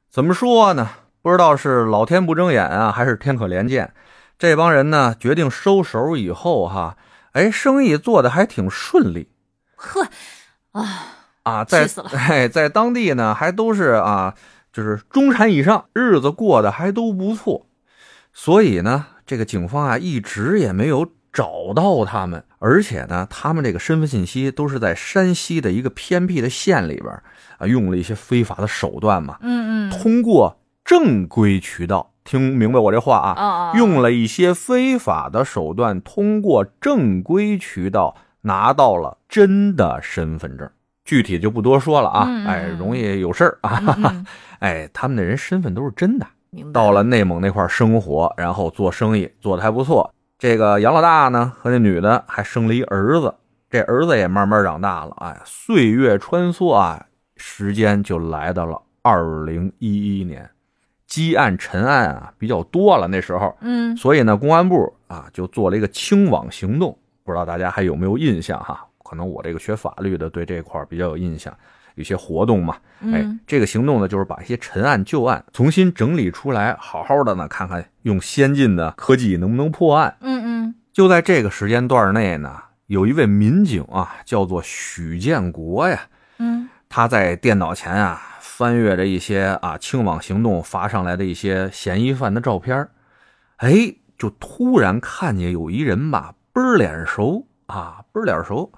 [0.08, 0.88] 怎么说呢？
[1.22, 3.94] 不知道是老天不睁眼啊，还是天可怜见。
[4.38, 6.96] 这帮人呢，决定收手以后哈，
[7.32, 9.30] 哎，生意做的还挺顺利。
[9.76, 10.08] 呵，
[10.72, 11.06] 啊，
[11.44, 14.34] 啊，在气死了 哎，在当地呢，还都是啊，
[14.72, 17.66] 就是中产以上，日子过得还都不错。
[18.32, 27.10] 所以呢，这个警方啊，一直也没有找到他们，而且呢，他们这个身份信息都是在山西的一个偏僻的县里边
[27.58, 40.68] 啊，用了一些非法的手段嘛，嗯嗯，通过正规渠道，听明白我这话啊，用了一些非法的手段，通过正规渠道拿到了真的身份证。
[41.04, 44.24] 具体就不多说了啊，哎，容易有事儿啊，
[44.60, 46.26] 哎，他们的人身份都是真的。
[46.54, 50.12] 明白到了内蒙那块儿生活，然后做生意做的还不错。
[50.38, 53.34] 这个杨老大呢和那女的还生了一儿子，
[53.70, 55.16] 这儿子也慢慢长大了。
[55.20, 60.50] 哎，岁月穿梭啊，时间就来到了二零一一年，
[61.06, 68.86] 积案陈案啊比较多了那时候，嗯所以呢，公安部啊就做了一个清网行动，不知道大家还有没有印象哈？
[69.02, 71.56] 可能我这个学法律的对这块儿比较有印象，
[71.94, 72.76] 有些活动嘛。
[73.04, 80.16] 哎嗯，这个行动呢，就是把一些陈案旧案重新整理出来，好好的呢看看用先进的科技能不能破案。
[80.20, 86.00] 嗯嗯就在这个时间段内呢，有一位民警啊，叫做许建国呀，
[86.38, 92.86] 嗯他在电脑前啊翻阅着一些啊清网行动发上来的一些嫌疑犯的照片
[93.56, 98.70] 哎，就突然看见有一人吧，倍儿脸熟啊，倍儿脸熟。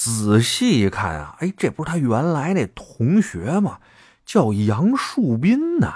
[0.00, 3.78] 仔细一看啊，哎，这不是他原来那同学吗？
[4.24, 5.92] 叫杨树斌呐、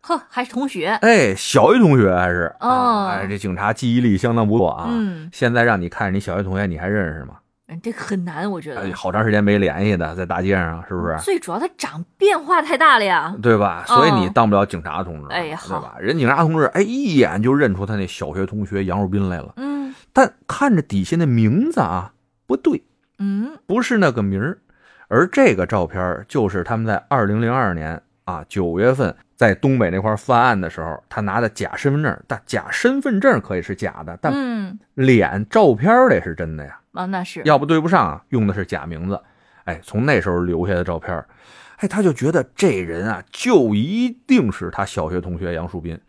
[0.00, 0.86] 呵，还是同学。
[1.02, 4.86] 哎，小学同学还是哦啊哎，这警察记忆力相当不错啊。
[4.88, 7.34] 嗯，现在让你看你小学同学，你还认识吗？
[7.68, 8.80] 嗯这很难，我觉得。
[8.80, 11.18] 哎，好长时间没联系的，在大街上是不是？
[11.18, 13.36] 最主要他长变化太大了呀。
[13.42, 13.84] 对吧？
[13.86, 15.96] 所以你哦当不了警察同志，哎呀对吧？
[16.00, 19.52] 人警察同志，哎，一眼就认出他那小学同学杨树斌来了。
[19.56, 22.12] 嗯但看着底下那名字啊，
[22.46, 22.82] 不对，
[23.18, 24.58] 嗯不是那个名儿。
[25.08, 36.80] 而这个照片就是他们在二零零二年啊九月份在东北那块犯案的时候，他拿的假身份证，但假身份证可以是假的，但嗯脸照片得是真的呀。
[36.92, 37.42] 啊，那是。
[37.44, 39.20] 要不对不上啊，用的是假名字。
[39.64, 41.24] 哎，从那时候留下的照片，
[41.76, 46.00] 哎，他就觉得这人啊，就一定是他小学同学杨树斌。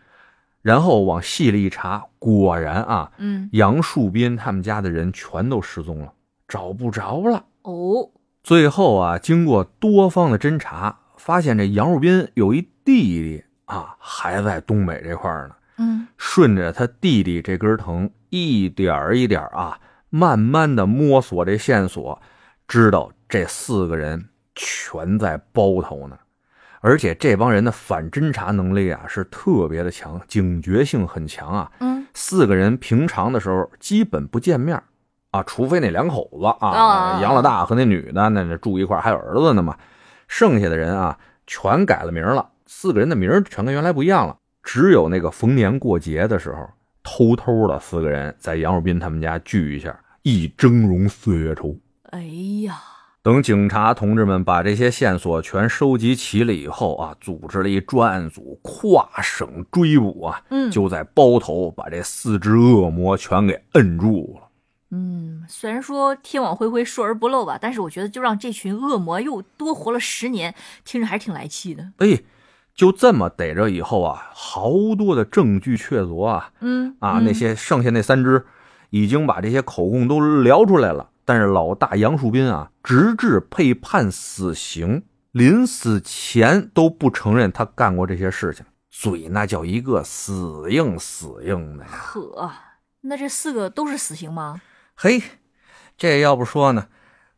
[0.64, 6.12] 然后往细里一查，果然啊，嗯杨树斌他们家的人全都失踪了，
[6.48, 7.46] 找不着了。
[7.64, 8.10] 哦
[8.44, 15.56] 最后啊，经过多方的侦查，发现这杨树斌有一弟弟啊，还在东北这块儿呢。
[15.80, 19.78] 嗯顺着他弟弟这根藤，一点儿一点儿啊，
[20.10, 22.20] 慢慢的摸索这线索，
[22.68, 26.18] 知道这四个人全在包头呢。
[26.80, 31.72] 而且这帮人的反侦查能力啊是特别的强，警觉性很强啊。
[31.80, 34.82] 嗯四个人平常的时候基本不见面
[35.32, 39.78] 啊，除非那两口子啊，啊杨老大和那女的那那住一块还有儿子呢嘛。
[40.28, 44.36] 剩下的人啊，全改了名了，四个人的名全跟原来不一样了。
[44.62, 46.70] 只有那个逢年过节的时候，
[47.02, 51.78] 偷偷的四个人在杨树斌他们家聚一下，一峥嵘岁月稠。
[52.10, 52.22] 哎
[52.66, 52.78] 呀，
[53.22, 64.47] 等警察同志们把这些线索全收集齐了以后啊，组织了一专案组跨省追捕啊，嗯就在包头把这四只恶魔全给摁住了。
[64.90, 71.92] 嗯，虽然说天网恢恢疏而不漏吧，但是我觉得就让这群恶魔又多活了十年，听着还是挺来气的。
[71.98, 72.22] 哎，
[72.74, 78.46] 就这么逮着以后啊，好多的证据确凿啊嗯啊，嗯那些剩下那三只
[78.92, 91.92] 已经把这些口供都聊出来了，但是老大杨树斌啊，直至被判死刑，临死前都不承认他干过这些事情，嘴那叫一个死硬死硬的呀。
[91.92, 92.52] 呵，
[93.02, 94.62] 那这四个都是死刑吗？
[95.00, 95.22] 嘿，
[95.96, 96.88] 这要不说呢，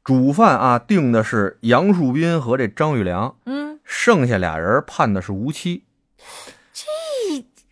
[0.01, 5.83] 主犯啊定的是杨树斌和这张玉良，嗯，剩下俩人判的是无期。
[6.71, 6.85] 这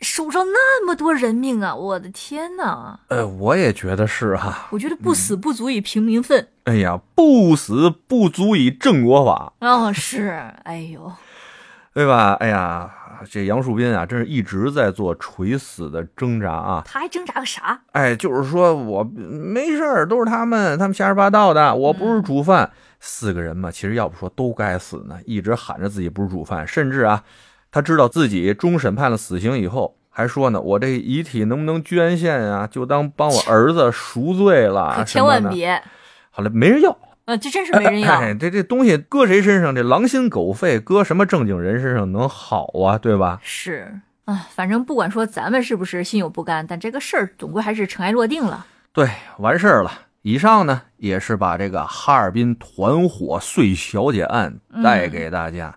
[0.02, 1.74] 手上那么多人命啊！
[1.74, 3.00] 我的天哪！
[3.08, 6.50] 呃，我也觉得是哈、我觉得不死不足以平民愤。
[6.66, 11.14] 哎呀，不死不足以正国法，哦，是，哎呦，
[11.94, 12.34] 对吧？
[12.42, 12.94] 哎呀，
[13.30, 16.84] 这杨树斌啊，真是一直在做垂死的挣扎啊！
[16.86, 17.80] 他还挣扎个啥？
[17.92, 22.72] 哎，就是说我没事儿，都是他们，他们瞎说八道的，我不是主犯。
[23.00, 27.24] 四个人嘛，其实要不说都该死呢，一直喊着自己不是主犯，甚至啊，
[27.72, 32.66] 他知道自己终审判了死刑以后，还说呢，我这遗体能不能捐献啊？
[32.66, 35.82] 就当帮我儿子赎罪了，可千万别，
[36.32, 36.98] 好了，没人要。
[37.28, 38.22] 呃，这真是没人要。
[38.22, 42.98] 哎，这这东西搁谁身上，这狼心狗肺，搁什么正经人身上能好啊？
[42.98, 43.42] 对吧？
[43.44, 48.66] 是啊，反正不管说咱们是不是心有不甘，但这个事儿总归还是尘埃落定了。
[48.94, 49.10] 对，
[49.40, 49.92] 完事儿了。
[50.22, 55.76] 以上呢，也是把这个哈尔滨团伙碎小姐案带给大家，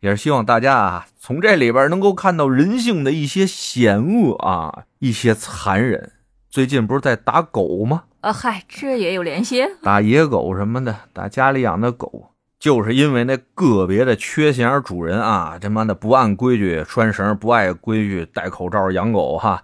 [0.00, 6.12] 也是希望大家啊，从这里边能够看到人性的一些险恶啊，一些残忍。
[6.50, 8.02] 最近不是在打狗吗？
[8.22, 9.64] 啊，嗨，这也有联系。
[9.82, 19.62] 打野狗什么的，打家里养的狗，就是因为那个别的缺心眼儿主人啊，他妈的不按规矩拴绳，不按规矩戴口罩养狗哈，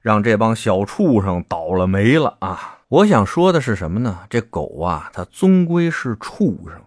[0.00, 2.78] 让这帮小畜生倒了霉了啊！
[2.86, 4.20] 我想说的是什么呢？
[4.30, 6.80] 这狗啊，它终归是畜生，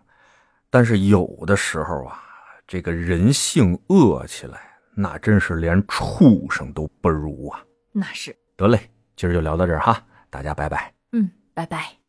[0.70, 2.22] 但是有的时候啊，
[2.66, 4.62] 这个人性恶起来，
[4.96, 7.60] 那真是连畜生都不如啊！
[7.92, 8.90] 那是，得嘞，
[9.22, 10.92] 今儿就聊到这儿哈，大家拜拜。
[11.12, 12.01] 嗯，拜拜。